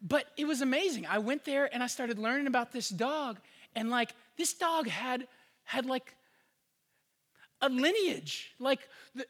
[0.02, 1.06] but it was amazing.
[1.08, 3.38] I went there and I started learning about this dog
[3.76, 5.28] and like this dog had
[5.66, 6.16] had like
[7.62, 8.52] a lineage.
[8.60, 8.80] Like
[9.14, 9.26] the,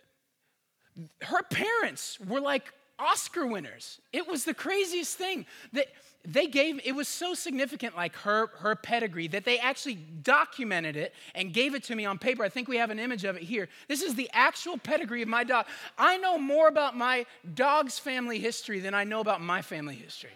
[1.22, 4.00] her parents were like Oscar winners.
[4.12, 5.88] It was the craziest thing that
[6.26, 11.14] they gave it was so significant like her her pedigree that they actually documented it
[11.34, 12.44] and gave it to me on paper.
[12.44, 13.70] I think we have an image of it here.
[13.88, 15.66] This is the actual pedigree of my dog.
[15.98, 20.32] I know more about my dog's family history than i know about my family history.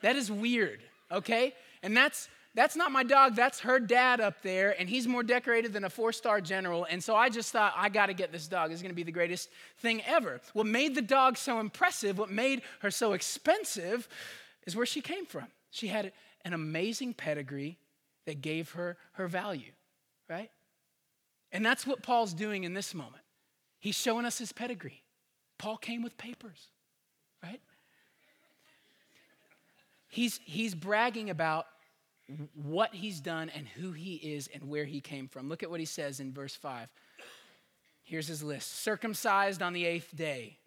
[0.00, 0.80] That is weird
[1.12, 1.54] okay?
[1.82, 5.72] And that's that's not my dog, that's her dad up there, and he's more decorated
[5.72, 6.86] than a four star general.
[6.90, 8.72] And so I just thought, I gotta get this dog.
[8.72, 10.40] It's gonna be the greatest thing ever.
[10.52, 14.06] What made the dog so impressive, what made her so expensive,
[14.66, 15.46] is where she came from.
[15.70, 16.12] She had
[16.44, 17.78] an amazing pedigree
[18.26, 19.72] that gave her her value,
[20.28, 20.50] right?
[21.52, 23.22] And that's what Paul's doing in this moment.
[23.80, 25.02] He's showing us his pedigree.
[25.58, 26.68] Paul came with papers,
[27.42, 27.60] right?
[30.08, 31.66] He's, he's bragging about
[32.54, 35.48] what he's done and who he is and where he came from.
[35.48, 36.88] Look at what he says in verse 5.
[38.02, 40.58] Here's his list circumcised on the eighth day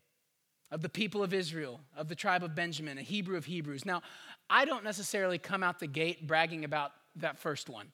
[0.72, 3.86] of the people of Israel, of the tribe of Benjamin, a Hebrew of Hebrews.
[3.86, 4.02] Now,
[4.50, 7.92] I don't necessarily come out the gate bragging about that first one.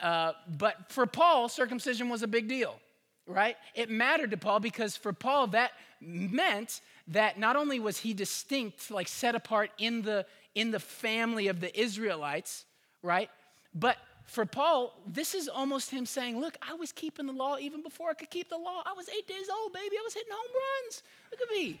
[0.00, 2.80] Uh, but for Paul, circumcision was a big deal,
[3.26, 3.56] right?
[3.74, 8.90] It mattered to Paul because for Paul, that meant that not only was he distinct,
[8.90, 12.64] like set apart in the, in the family of the Israelites,
[13.02, 13.30] right?
[13.74, 17.82] But for Paul, this is almost him saying, Look, I was keeping the law even
[17.82, 18.82] before I could keep the law.
[18.84, 19.96] I was eight days old, baby.
[19.98, 20.52] I was hitting home
[20.84, 21.02] runs.
[21.30, 21.80] Look at me.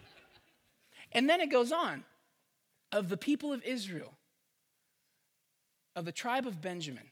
[1.12, 2.04] And then it goes on
[2.90, 4.12] of the people of Israel,
[5.96, 7.04] of the tribe of Benjamin.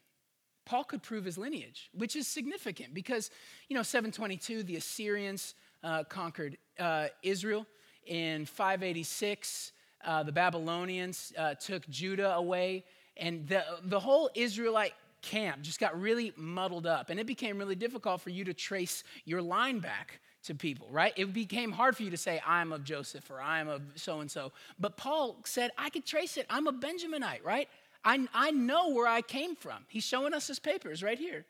[0.67, 3.31] Paul could prove his lineage, which is significant because,
[3.69, 7.67] you know, 722, the Assyrians uh, conquered uh, Israel.
[8.07, 9.73] In 586,
[10.05, 12.85] uh, the Babylonians uh, took Judah away
[13.21, 17.11] and the, the whole Israelite camp just got really muddled up.
[17.11, 21.13] And it became really difficult for you to trace your line back to people, right?
[21.17, 24.31] It became hard for you to say, I'm of Joseph or I'm of so and
[24.31, 24.53] so.
[24.79, 26.47] But Paul said, I could trace it.
[26.49, 27.69] I'm a Benjaminite, right?
[28.05, 29.85] I, I know where I came from.
[29.89, 31.45] He's showing us his papers right here.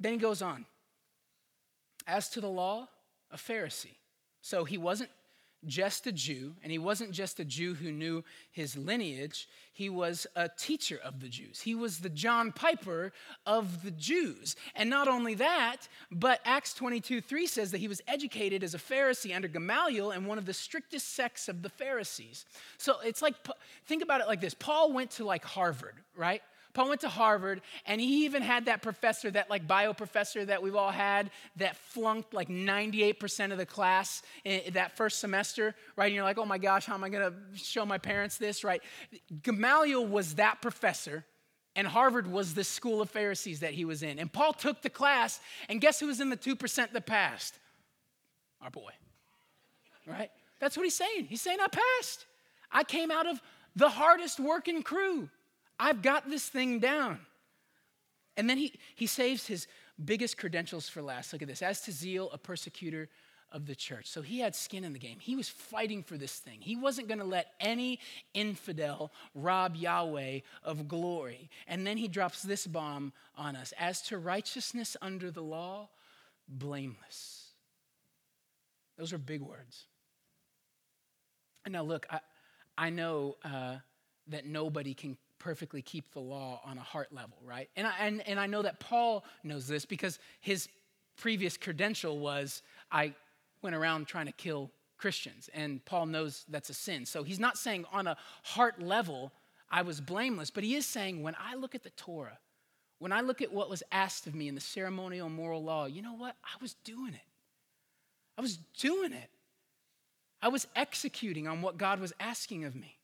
[0.00, 0.66] Then he goes on.
[2.06, 2.88] As to the law,
[3.30, 3.96] a Pharisee.
[4.42, 5.10] So he wasn't
[5.66, 10.26] just a Jew, and he wasn't just a Jew who knew his lineage, he was
[10.36, 11.60] a teacher of the Jews.
[11.60, 13.12] He was the John Piper
[13.44, 14.54] of the Jews.
[14.76, 18.78] And not only that, but Acts 22 3 says that he was educated as a
[18.78, 22.46] Pharisee under Gamaliel and one of the strictest sects of the Pharisees.
[22.78, 23.34] So it's like,
[23.86, 26.42] think about it like this Paul went to like Harvard, right?
[26.74, 30.60] Paul went to Harvard, and he even had that professor, that like bio professor that
[30.60, 36.06] we've all had, that flunked like 98% of the class in that first semester, right?
[36.06, 38.82] And you're like, oh my gosh, how am I gonna show my parents this, right?
[39.42, 41.24] Gamaliel was that professor,
[41.76, 44.18] and Harvard was the school of Pharisees that he was in.
[44.18, 47.58] And Paul took the class, and guess who was in the 2% that passed?
[48.60, 48.90] Our boy,
[50.06, 50.30] right?
[50.58, 51.26] That's what he's saying.
[51.28, 52.26] He's saying, I passed.
[52.72, 53.40] I came out of
[53.76, 55.28] the hardest working crew.
[55.78, 57.20] I've got this thing down.
[58.36, 59.66] And then he, he saves his
[60.02, 61.32] biggest credentials for last.
[61.32, 61.62] Look at this.
[61.62, 63.08] As to zeal, a persecutor
[63.52, 64.08] of the church.
[64.08, 65.18] So he had skin in the game.
[65.20, 66.58] He was fighting for this thing.
[66.60, 68.00] He wasn't going to let any
[68.34, 71.48] infidel rob Yahweh of glory.
[71.68, 73.72] And then he drops this bomb on us.
[73.78, 75.88] As to righteousness under the law,
[76.48, 77.52] blameless.
[78.98, 79.84] Those are big words.
[81.64, 82.20] And now, look, I,
[82.76, 83.76] I know uh,
[84.28, 87.68] that nobody can perfectly keep the law on a heart level, right?
[87.76, 90.68] And I, and, and I know that Paul knows this because his
[91.18, 93.12] previous credential was I
[93.60, 95.50] went around trying to kill Christians.
[95.52, 97.04] And Paul knows that's a sin.
[97.04, 99.32] So he's not saying on a heart level,
[99.70, 102.38] I was blameless, but he is saying when I look at the Torah,
[102.98, 106.00] when I look at what was asked of me in the ceremonial moral law, you
[106.00, 106.36] know what?
[106.42, 107.28] I was doing it.
[108.38, 109.28] I was doing it.
[110.40, 112.96] I was executing on what God was asking of me.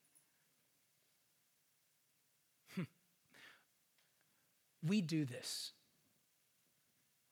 [4.86, 5.72] We do this,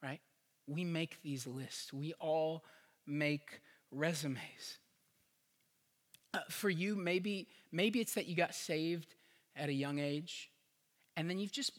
[0.02, 0.20] right?
[0.66, 1.92] We make these lists.
[1.92, 2.64] We all
[3.06, 4.78] make resumes.
[6.34, 9.14] Uh, for you, maybe, maybe it's that you got saved
[9.56, 10.50] at a young age,
[11.16, 11.72] and then you've just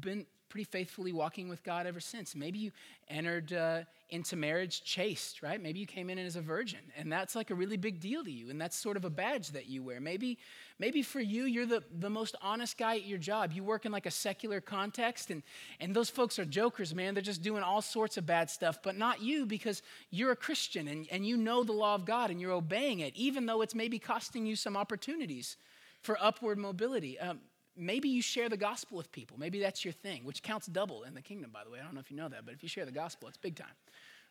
[0.00, 2.34] been pretty faithfully walking with God ever since.
[2.34, 2.72] Maybe you
[3.08, 3.80] entered uh,
[4.10, 5.62] into marriage chaste, right?
[5.62, 8.30] Maybe you came in as a virgin, and that's like a really big deal to
[8.30, 10.00] you, and that's sort of a badge that you wear.
[10.00, 10.38] Maybe,
[10.78, 13.52] maybe for you, you're the, the most honest guy at your job.
[13.52, 15.42] You work in like a secular context, and,
[15.80, 17.14] and those folks are jokers, man.
[17.14, 20.88] They're just doing all sorts of bad stuff, but not you because you're a Christian
[20.88, 23.74] and, and you know the law of God and you're obeying it, even though it's
[23.74, 25.56] maybe costing you some opportunities
[26.00, 27.18] for upward mobility.
[27.18, 27.40] Um,
[27.78, 29.38] maybe you share the gospel with people.
[29.38, 31.78] Maybe that's your thing, which counts double in the kingdom, by the way.
[31.80, 33.56] I don't know if you know that, but if you share the gospel, it's big
[33.56, 33.68] time,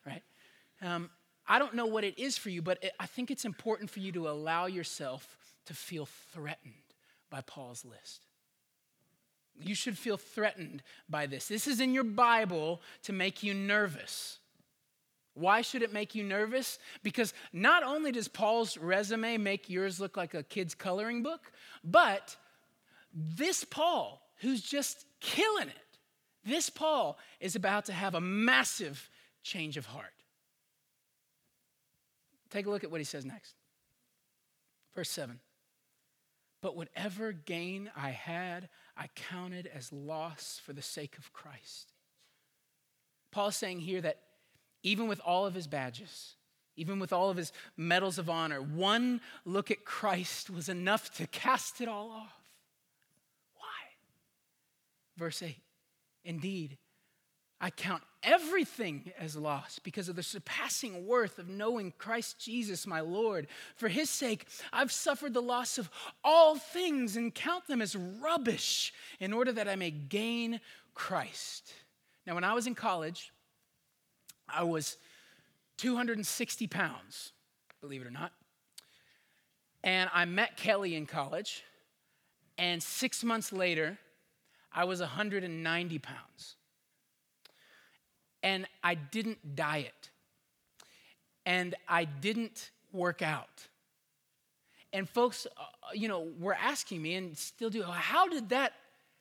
[0.05, 0.23] right?
[0.81, 1.09] Um,
[1.47, 3.99] I don't know what it is for you, but it, I think it's important for
[3.99, 6.73] you to allow yourself to feel threatened
[7.29, 8.25] by Paul's list.
[9.59, 11.47] You should feel threatened by this.
[11.47, 14.39] This is in your Bible to make you nervous.
[15.33, 16.79] Why should it make you nervous?
[17.03, 21.51] Because not only does Paul's resume make yours look like a kid's coloring book,
[21.83, 22.35] but
[23.13, 25.97] this Paul, who's just killing it,
[26.43, 29.09] this Paul is about to have a massive
[29.43, 30.13] change of heart.
[32.49, 33.55] Take a look at what he says next.
[34.95, 35.39] Verse 7.
[36.61, 41.91] But whatever gain I had, I counted as loss for the sake of Christ.
[43.31, 44.21] Paul is saying here that
[44.83, 46.35] even with all of his badges,
[46.75, 51.27] even with all of his medals of honor, one look at Christ was enough to
[51.27, 52.36] cast it all off.
[55.17, 55.57] Verse 8
[56.23, 56.77] Indeed,
[57.59, 62.99] I count everything as loss because of the surpassing worth of knowing Christ Jesus, my
[62.99, 63.47] Lord.
[63.75, 65.89] For his sake, I've suffered the loss of
[66.23, 70.59] all things and count them as rubbish in order that I may gain
[70.93, 71.73] Christ.
[72.27, 73.31] Now, when I was in college,
[74.47, 74.97] I was
[75.77, 77.31] 260 pounds,
[77.81, 78.33] believe it or not.
[79.83, 81.63] And I met Kelly in college.
[82.57, 83.97] And six months later,
[84.71, 86.55] I was 190 pounds.
[88.43, 90.11] And I didn't diet.
[91.45, 93.67] And I didn't work out.
[94.93, 95.63] And folks, uh,
[95.93, 98.73] you know, were asking me and still do, how did that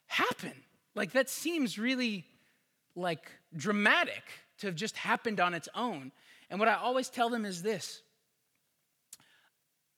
[0.06, 0.52] happen?
[0.94, 2.24] Like, that seems really
[2.94, 4.22] like dramatic
[4.58, 6.12] to have just happened on its own.
[6.50, 8.02] And what I always tell them is this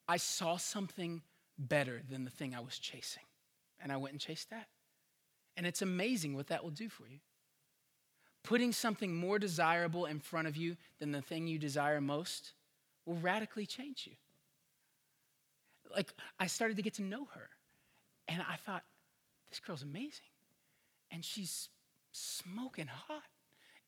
[0.08, 1.22] I saw something
[1.58, 3.24] better than the thing I was chasing,
[3.80, 4.68] and I went and chased that.
[5.58, 7.18] And it's amazing what that will do for you.
[8.44, 12.52] Putting something more desirable in front of you than the thing you desire most
[13.04, 14.14] will radically change you.
[15.92, 17.48] Like, I started to get to know her,
[18.28, 18.84] and I thought,
[19.50, 20.30] this girl's amazing.
[21.10, 21.70] And she's
[22.12, 23.24] smoking hot,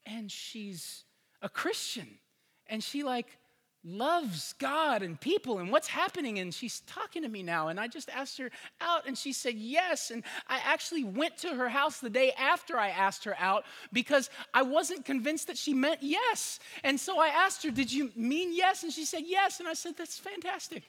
[0.05, 1.05] and she's
[1.41, 2.19] a Christian,
[2.67, 3.39] and she, like,
[3.83, 6.39] loves God and people and what's happening.
[6.39, 7.69] And she's talking to me now.
[7.69, 8.51] And I just asked her
[8.81, 10.11] out, and she said yes.
[10.11, 14.29] And I actually went to her house the day after I asked her out because
[14.53, 16.61] I wasn't convinced that she meant yes.
[16.85, 18.83] And so I asked her, Did you mean yes?
[18.83, 19.61] And she said yes.
[19.61, 20.83] And I said, That's fantastic.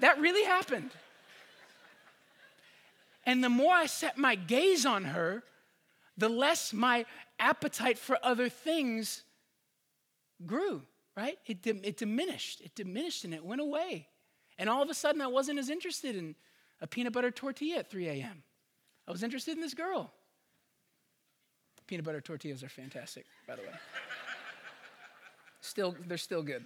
[0.00, 0.90] That really happened.
[3.26, 5.42] And the more I set my gaze on her,
[6.16, 7.04] the less my
[7.38, 9.24] appetite for other things
[10.46, 10.82] grew
[11.16, 11.38] right?
[11.46, 12.60] It, it diminished.
[12.60, 14.08] It diminished and it went away.
[14.58, 16.34] And all of a sudden, I wasn't as interested in
[16.80, 18.42] a peanut butter tortilla at 3 a.m.
[19.08, 20.12] I was interested in this girl.
[21.86, 23.68] Peanut butter tortillas are fantastic, by the way.
[25.60, 26.64] still, they're still good.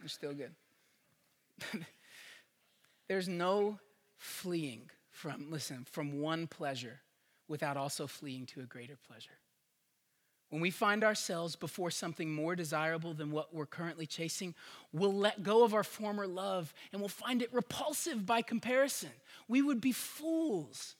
[0.00, 0.50] They're still good.
[3.08, 3.78] There's no
[4.18, 7.00] fleeing from, listen, from one pleasure
[7.48, 9.38] without also fleeing to a greater pleasure.
[10.54, 14.54] When we find ourselves before something more desirable than what we're currently chasing,
[14.92, 19.10] we'll let go of our former love and we'll find it repulsive by comparison.
[19.48, 20.94] We would be fools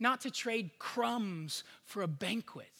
[0.00, 2.72] not to trade crumbs for a banquet.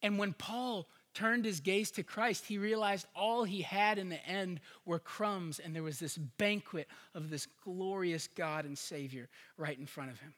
[0.00, 4.24] And when Paul turned his gaze to Christ, he realized all he had in the
[4.24, 6.86] end were crumbs, and there was this banquet
[7.16, 10.34] of this glorious God and Savior right in front of him.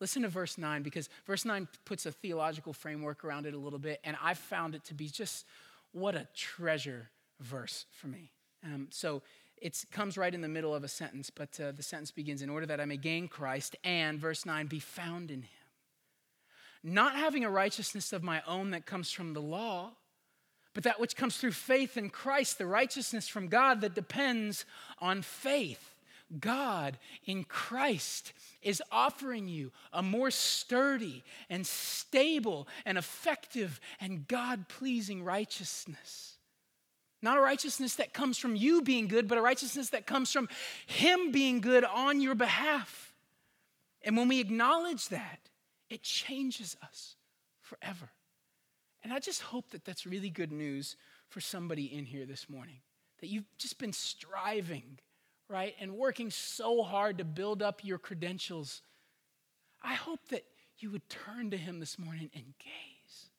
[0.00, 3.78] Listen to verse 9 because verse 9 puts a theological framework around it a little
[3.78, 5.46] bit, and I found it to be just
[5.92, 8.32] what a treasure verse for me.
[8.64, 9.22] Um, so
[9.58, 12.50] it comes right in the middle of a sentence, but uh, the sentence begins In
[12.50, 15.48] order that I may gain Christ and, verse 9, be found in him.
[16.82, 19.92] Not having a righteousness of my own that comes from the law,
[20.74, 24.66] but that which comes through faith in Christ, the righteousness from God that depends
[24.98, 25.93] on faith.
[26.40, 34.68] God in Christ is offering you a more sturdy and stable and effective and God
[34.68, 36.38] pleasing righteousness.
[37.22, 40.48] Not a righteousness that comes from you being good, but a righteousness that comes from
[40.86, 43.14] Him being good on your behalf.
[44.02, 45.48] And when we acknowledge that,
[45.90, 47.16] It changes us
[47.60, 48.10] forever.
[49.02, 50.96] And I just hope that that's really good news
[51.28, 52.80] for somebody in here this morning.
[53.20, 54.98] That you've just been striving,
[55.48, 58.82] right, and working so hard to build up your credentials.
[59.82, 60.44] I hope that
[60.78, 63.30] you would turn to Him this morning and gaze.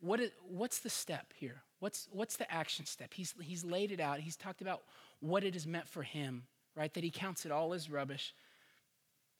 [0.00, 1.62] What is, what's the step here?
[1.80, 3.12] What's, what's the action step?
[3.12, 4.20] He's, he's laid it out.
[4.20, 4.82] He's talked about
[5.18, 6.44] what it is meant for him,
[6.76, 6.94] right?
[6.94, 8.34] That he counts it all as rubbish.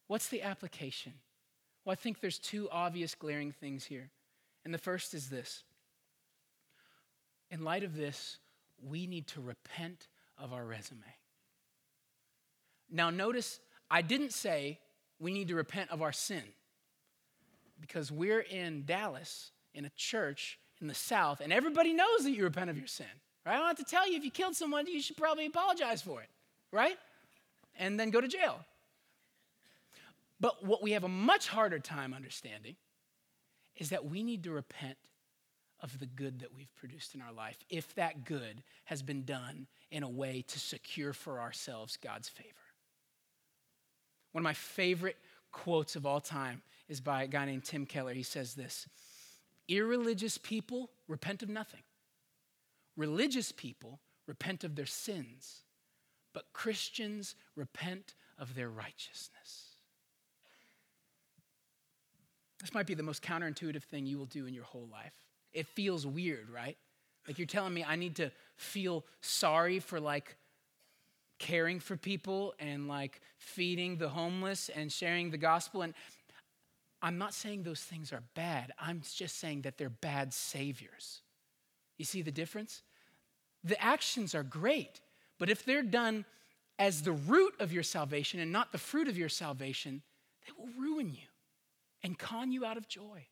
[0.09, 1.12] What's the application?
[1.85, 4.11] Well, I think there's two obvious glaring things here.
[4.64, 5.62] And the first is this
[7.51, 8.39] In light of this,
[8.87, 10.09] we need to repent
[10.39, 11.01] of our resume.
[12.91, 13.61] Now, notice
[13.91, 14.78] I didn't say
[15.18, 16.43] we need to repent of our sin
[17.80, 22.43] because we're in Dallas in a church in the South, and everybody knows that you
[22.43, 23.07] repent of your sin.
[23.47, 23.55] Right?
[23.55, 26.20] I don't have to tell you if you killed someone, you should probably apologize for
[26.20, 26.28] it,
[26.70, 26.97] right?
[27.78, 28.61] And then go to jail.
[30.41, 32.76] But what we have a much harder time understanding
[33.76, 34.97] is that we need to repent
[35.83, 39.66] of the good that we've produced in our life if that good has been done
[39.91, 42.49] in a way to secure for ourselves God's favor.
[44.33, 45.16] One of my favorite
[45.51, 48.14] quotes of all time is by a guy named Tim Keller.
[48.14, 48.87] He says this
[49.68, 51.83] Irreligious people repent of nothing,
[52.97, 55.62] religious people repent of their sins,
[56.33, 59.72] but Christians repent of their righteousness.
[62.61, 65.12] This might be the most counterintuitive thing you will do in your whole life.
[65.53, 66.76] It feels weird, right?
[67.26, 70.36] Like you're telling me I need to feel sorry for like
[71.38, 75.82] caring for people and like feeding the homeless and sharing the gospel.
[75.82, 75.94] And
[77.03, 78.72] I'm not saying those things are bad.
[78.78, 81.20] I'm just saying that they're bad saviors.
[81.98, 82.82] You see the difference?
[83.64, 85.00] The actions are great,
[85.38, 86.24] but if they're done
[86.78, 90.03] as the root of your salvation and not the fruit of your salvation,
[90.46, 91.26] they will ruin you
[92.03, 93.26] and con you out of joy.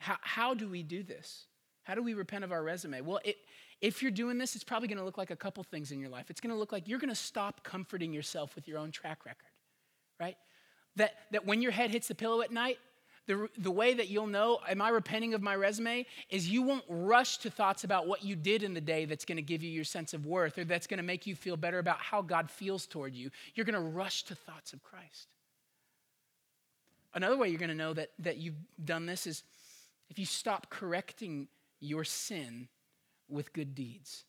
[0.00, 1.46] How, how do we do this?
[1.84, 3.02] How do we repent of our resume?
[3.02, 3.36] Well, it,
[3.80, 6.08] if you're doing this, it's probably going to look like a couple things in your
[6.08, 6.30] life.
[6.30, 9.26] It's going to look like you're going to stop comforting yourself with your own track
[9.26, 9.50] record,
[10.18, 10.36] right?
[10.96, 12.78] That, that when your head hits the pillow at night,
[13.26, 16.84] the, the way that you'll know, am I repenting of my resume, is you won't
[16.88, 19.70] rush to thoughts about what you did in the day that's going to give you
[19.70, 22.50] your sense of worth or that's going to make you feel better about how God
[22.50, 23.30] feels toward you.
[23.54, 25.28] You're going to rush to thoughts of Christ.
[27.12, 29.42] Another way you're going to know that, that you've done this is
[30.10, 31.48] if you stop correcting
[31.78, 32.68] your sin
[33.28, 34.24] with good deeds.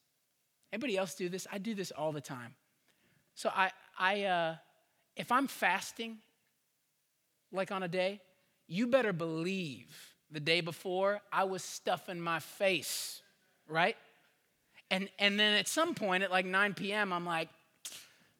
[0.71, 1.47] Anybody else do this?
[1.51, 2.53] I do this all the time.
[3.35, 4.55] So I, I, uh,
[5.15, 6.19] if I'm fasting,
[7.51, 8.21] like on a day,
[8.67, 13.21] you better believe the day before I was stuffing my face,
[13.67, 13.97] right?
[14.89, 17.49] And, and then at some point at like 9 p.m., I'm like,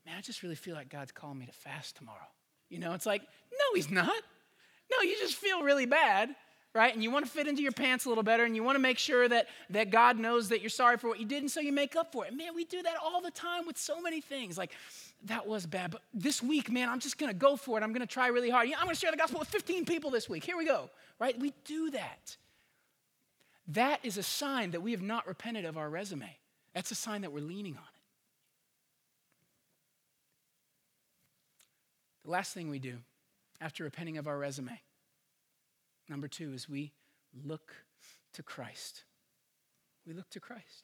[0.05, 2.17] man, I just really feel like God's calling me to fast tomorrow.
[2.69, 4.13] You know, it's like, no, he's not.
[4.91, 6.35] No, you just feel really bad,
[6.74, 6.93] right?
[6.93, 8.82] And you want to fit into your pants a little better and you want to
[8.82, 11.59] make sure that, that God knows that you're sorry for what you did and so
[11.59, 12.36] you make up for it.
[12.36, 14.57] Man, we do that all the time with so many things.
[14.57, 14.72] Like,
[15.26, 17.84] that was bad, but this week, man, I'm just going to go for it.
[17.84, 18.69] I'm going to try really hard.
[18.69, 20.43] Yeah, I'm going to share the gospel with 15 people this week.
[20.43, 21.38] Here we go, right?
[21.39, 22.38] We do that.
[23.67, 26.38] That is a sign that we have not repented of our resume.
[26.74, 28.01] That's a sign that we're leaning on it.
[32.24, 32.97] The last thing we do
[33.59, 34.80] after repenting of our resume,
[36.12, 36.91] number two, is we
[37.43, 37.74] look
[38.34, 39.03] to Christ.
[40.05, 40.84] We look to Christ.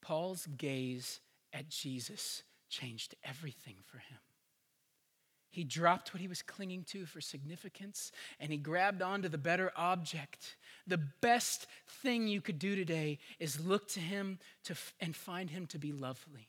[0.00, 1.20] Paul's gaze
[1.52, 4.18] at Jesus changed everything for him.
[5.50, 9.70] He dropped what he was clinging to for significance and he grabbed onto the better
[9.76, 10.56] object.
[10.86, 15.66] The best thing you could do today is look to him to, and find him
[15.66, 16.48] to be lovely,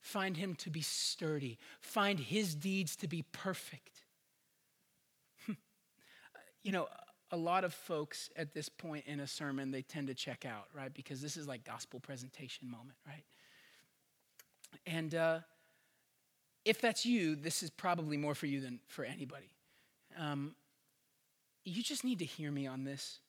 [0.00, 3.95] find him to be sturdy, find his deeds to be perfect.
[6.66, 6.88] You know,
[7.30, 10.66] a lot of folks at this point in a sermon, they tend to check out,
[10.74, 10.92] right?
[10.92, 13.22] Because this is like gospel presentation moment, right?
[14.84, 15.38] And uh,
[16.64, 19.52] if that's you, this is probably more for you than for anybody.
[20.18, 20.56] Um,
[21.64, 23.20] you just need to hear me on this.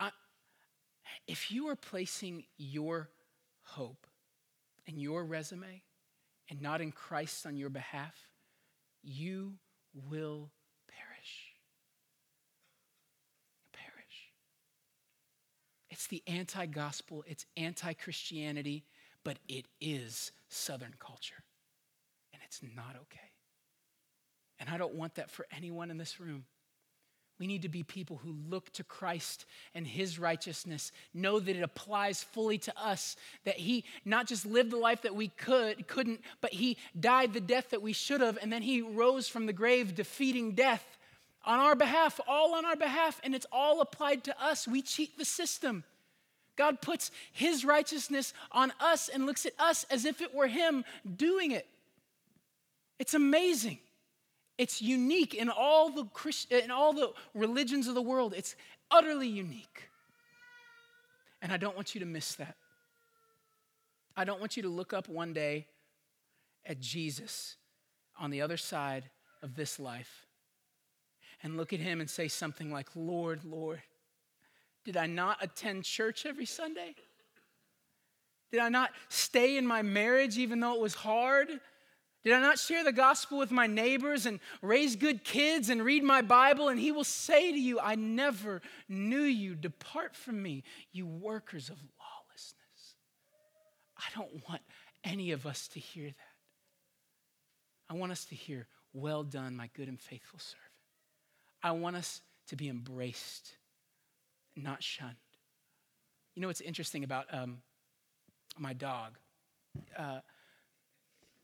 [0.00, 0.10] I,
[1.28, 3.08] if you are placing your
[3.62, 4.08] hope
[4.88, 5.82] and your resume
[6.48, 8.16] and not in Christ on your behalf,
[9.00, 9.54] you
[10.08, 10.50] will
[16.00, 18.84] It's the anti gospel, it's anti Christianity,
[19.22, 21.44] but it is Southern culture.
[22.32, 23.20] And it's not okay.
[24.58, 26.46] And I don't want that for anyone in this room.
[27.38, 29.44] We need to be people who look to Christ
[29.74, 34.70] and his righteousness, know that it applies fully to us, that he not just lived
[34.70, 38.38] the life that we could couldn't, but he died the death that we should have
[38.40, 40.96] and then he rose from the grave defeating death
[41.44, 44.66] on our behalf, all on our behalf, and it's all applied to us.
[44.68, 45.84] We cheat the system.
[46.60, 50.84] God puts his righteousness on us and looks at us as if it were him
[51.16, 51.66] doing it.
[52.98, 53.78] It's amazing.
[54.58, 58.34] It's unique in all the Christ- in all the religions of the world.
[58.36, 58.56] It's
[58.90, 59.88] utterly unique.
[61.40, 62.58] And I don't want you to miss that.
[64.14, 65.66] I don't want you to look up one day
[66.66, 67.56] at Jesus
[68.18, 69.08] on the other side
[69.40, 70.26] of this life
[71.42, 73.80] and look at him and say something like, Lord, Lord,
[74.84, 76.94] did I not attend church every Sunday?
[78.50, 81.48] Did I not stay in my marriage even though it was hard?
[82.22, 86.02] Did I not share the gospel with my neighbors and raise good kids and read
[86.04, 86.68] my Bible?
[86.68, 89.54] And he will say to you, I never knew you.
[89.54, 92.96] Depart from me, you workers of lawlessness.
[93.96, 94.60] I don't want
[95.02, 96.14] any of us to hear that.
[97.88, 100.60] I want us to hear, Well done, my good and faithful servant.
[101.62, 103.52] I want us to be embraced,
[104.56, 105.16] not shunned.
[106.34, 107.58] You know what's interesting about um,
[108.58, 109.18] my dog?
[109.96, 110.20] Uh,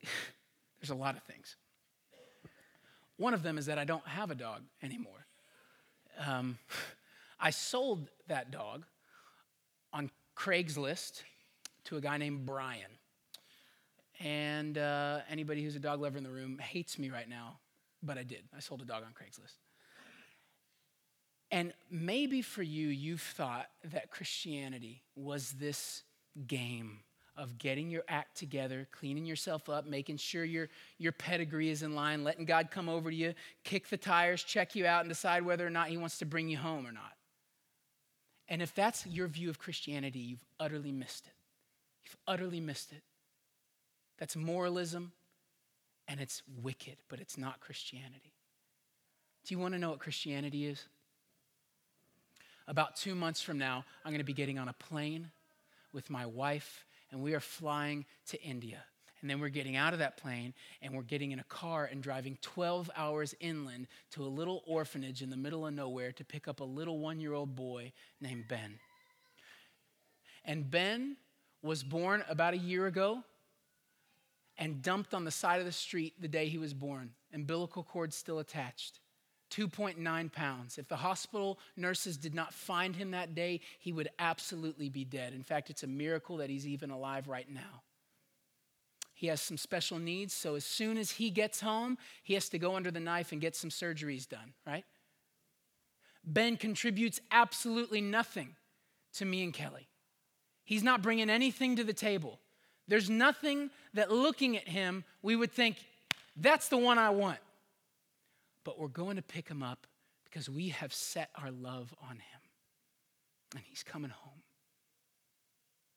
[0.80, 1.56] there's a lot of things.
[3.16, 5.26] One of them is that I don't have a dog anymore.
[6.24, 6.58] Um,
[7.40, 8.84] I sold that dog
[9.92, 11.22] on Craigslist
[11.84, 12.80] to a guy named Brian.
[14.20, 17.58] And uh, anybody who's a dog lover in the room hates me right now,
[18.02, 18.44] but I did.
[18.56, 19.56] I sold a dog on Craigslist.
[21.50, 26.02] And maybe for you, you've thought that Christianity was this
[26.46, 27.00] game
[27.36, 30.68] of getting your act together, cleaning yourself up, making sure your,
[30.98, 34.74] your pedigree is in line, letting God come over to you, kick the tires, check
[34.74, 37.12] you out, and decide whether or not He wants to bring you home or not.
[38.48, 41.32] And if that's your view of Christianity, you've utterly missed it.
[42.04, 43.02] You've utterly missed it.
[44.18, 45.12] That's moralism
[46.08, 48.32] and it's wicked, but it's not Christianity.
[49.44, 50.84] Do you want to know what Christianity is?
[52.68, 55.30] About two months from now, I'm going to be getting on a plane
[55.92, 58.82] with my wife, and we are flying to India.
[59.20, 60.52] And then we're getting out of that plane
[60.82, 65.22] and we're getting in a car and driving 12 hours inland to a little orphanage
[65.22, 68.44] in the middle of nowhere to pick up a little one year old boy named
[68.46, 68.78] Ben.
[70.44, 71.16] And Ben
[71.62, 73.24] was born about a year ago
[74.58, 78.12] and dumped on the side of the street the day he was born, umbilical cord
[78.12, 79.00] still attached.
[79.50, 80.78] 2.9 pounds.
[80.78, 85.32] If the hospital nurses did not find him that day, he would absolutely be dead.
[85.32, 87.82] In fact, it's a miracle that he's even alive right now.
[89.14, 92.58] He has some special needs, so as soon as he gets home, he has to
[92.58, 94.84] go under the knife and get some surgeries done, right?
[96.22, 98.56] Ben contributes absolutely nothing
[99.14, 99.88] to me and Kelly.
[100.64, 102.40] He's not bringing anything to the table.
[102.88, 105.78] There's nothing that looking at him, we would think,
[106.36, 107.38] that's the one I want
[108.66, 109.86] but we're going to pick him up
[110.24, 112.40] because we have set our love on him.
[113.54, 114.42] And he's coming home.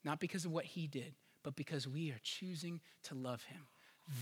[0.05, 3.61] Not because of what he did, but because we are choosing to love him.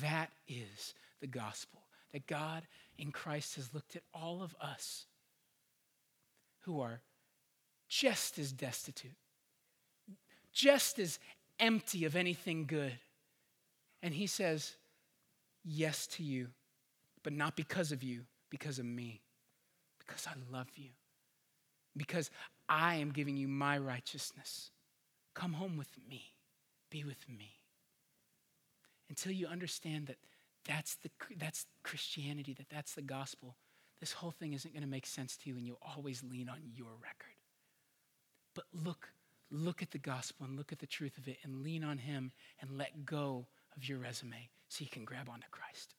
[0.02, 1.82] That is the gospel.
[2.14, 2.64] That God
[2.98, 5.08] in Christ has looked at all of us
[6.62, 7.02] who are
[7.90, 9.12] just as destitute,
[10.54, 11.20] just as
[11.60, 12.98] empty of anything good.
[14.02, 14.78] And he says,
[15.66, 16.48] Yes to you,
[17.24, 19.22] but not because of you, because of me,
[20.00, 20.90] because I love you,
[21.96, 22.30] because
[22.70, 24.72] I am giving you my righteousness.
[25.34, 26.34] Come home with me,
[26.90, 27.60] be with me.
[29.10, 30.18] Until you understand that
[30.66, 33.56] that's, the, that's Christianity, that that's the gospel,
[34.00, 36.60] this whole thing isn't going to make sense to you and you'll always lean on
[36.76, 37.36] your record.
[38.54, 39.10] But look,
[39.50, 42.32] look at the gospel and look at the truth of it and lean on him
[42.62, 45.96] and let go of your resume so you can grab onto Christ.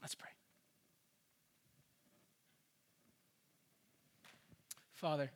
[0.00, 0.35] Let's pray.
[4.96, 5.30] Father,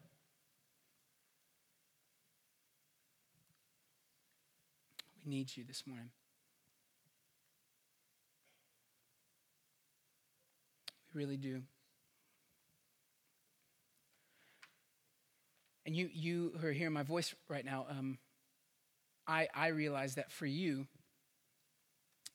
[5.23, 6.09] we need you this morning.
[11.13, 11.61] We really do.
[15.85, 18.17] And you, you who are hearing my voice right now, um,
[19.27, 20.87] I, I realize that for you,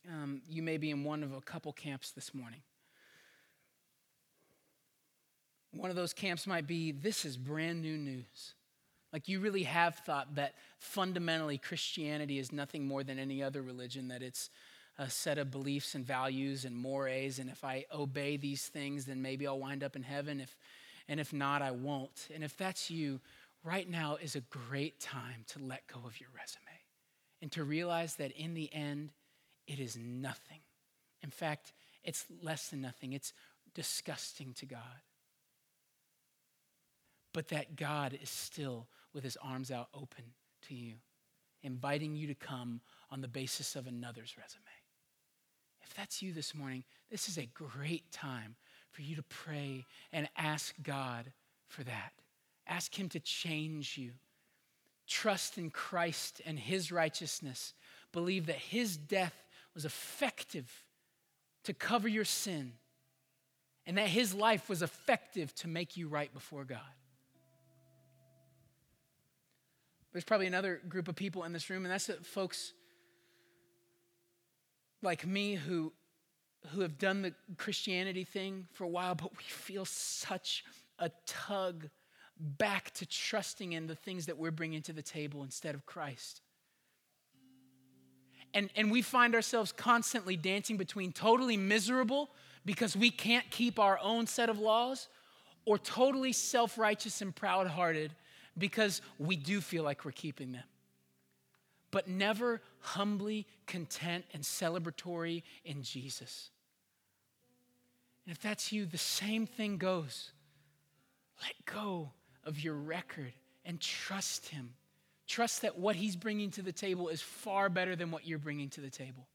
[0.07, 2.61] um, you may be in one of a couple camps this morning.
[5.75, 8.53] One of those camps might be this is brand new news.
[9.11, 14.07] Like you really have thought that fundamentally Christianity is nothing more than any other religion,
[14.07, 14.49] that it's
[14.97, 19.21] a set of beliefs and values and mores, and if I obey these things, then
[19.21, 20.39] maybe I'll wind up in heaven.
[20.39, 20.55] If
[21.07, 22.29] and if not, I won't.
[22.33, 23.19] And if that's you,
[23.63, 26.63] right now is a great time to let go of your resume
[27.41, 29.11] and to realize that in the end,
[29.67, 30.61] it is nothing.
[31.21, 31.73] In fact,
[32.03, 33.33] it's less than nothing, it's
[33.73, 35.04] disgusting to God.
[37.35, 40.23] But that God is still with his arms out open
[40.69, 40.93] to you,
[41.63, 42.79] inviting you to come
[43.11, 44.63] on the basis of another's resume.
[45.83, 48.55] If that's you this morning, this is a great time
[48.91, 49.83] for you to pray
[50.13, 51.33] and ask God
[51.67, 52.13] for that.
[52.67, 54.11] Ask Him to change you.
[55.05, 57.73] Trust in Christ and His righteousness.
[58.13, 60.85] Believe that His death was effective
[61.65, 62.75] to cover your sin
[63.85, 66.79] and that His life was effective to make you right before God.
[70.15, 72.71] There's probably another group of people in this room, and that's folks
[75.01, 75.91] like me who
[76.67, 80.63] who have done the Christianity thing for a while, but we feel such
[80.99, 81.89] a tug
[82.39, 86.39] back to trusting in the things that we're bringing to the table instead of Christ.
[88.53, 92.29] And, and we find ourselves constantly dancing between totally miserable
[92.63, 95.09] because we can't keep our own set of laws
[95.65, 98.13] or totally self righteous and proud hearted
[98.57, 100.63] because we do feel like we're keeping them
[101.95, 106.49] but never humbly content and celebratory in Jesus.
[108.25, 110.33] And if that's you, the same thing goes.
[111.41, 112.11] Let go
[112.43, 113.31] of your record
[113.63, 114.73] and trust Him.
[115.25, 118.67] Trust that what He's bringing to the table is far better than what you're bringing
[118.71, 119.25] to the table.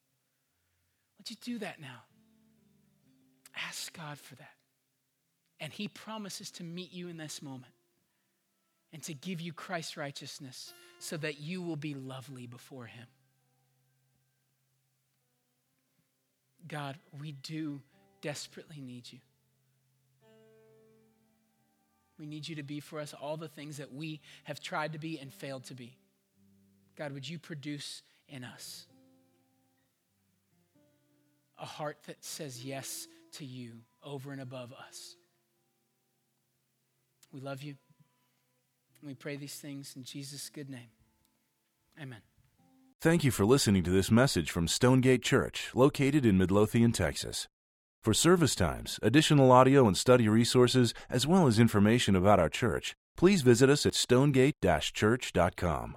[1.16, 2.02] Would you do that now?
[3.68, 4.52] Ask God for that.
[5.60, 7.72] And He promises to meet you in this moment
[8.93, 13.07] and to give you Christ's righteousness so that you will be lovely before Him.
[16.68, 17.80] God, we do
[18.20, 19.18] desperately need you.
[22.18, 24.99] We need you to be for us all the things that we have tried to
[24.99, 25.97] be and failed to be.
[26.97, 28.86] God, would you produce in us
[31.59, 33.72] a heart that says yes to you
[34.05, 35.16] over and above us?
[37.32, 37.76] We love you.
[39.01, 40.90] And we pray these things in Jesus' good name.
[42.01, 42.20] Amen.
[43.01, 47.48] Thank you for listening to this message from Stonegate Church, located in Midlothian, Texas.
[48.03, 52.94] For service times, additional audio and study resources, as well as information about our church,
[53.16, 55.96] please visit us at stonegate-church.com.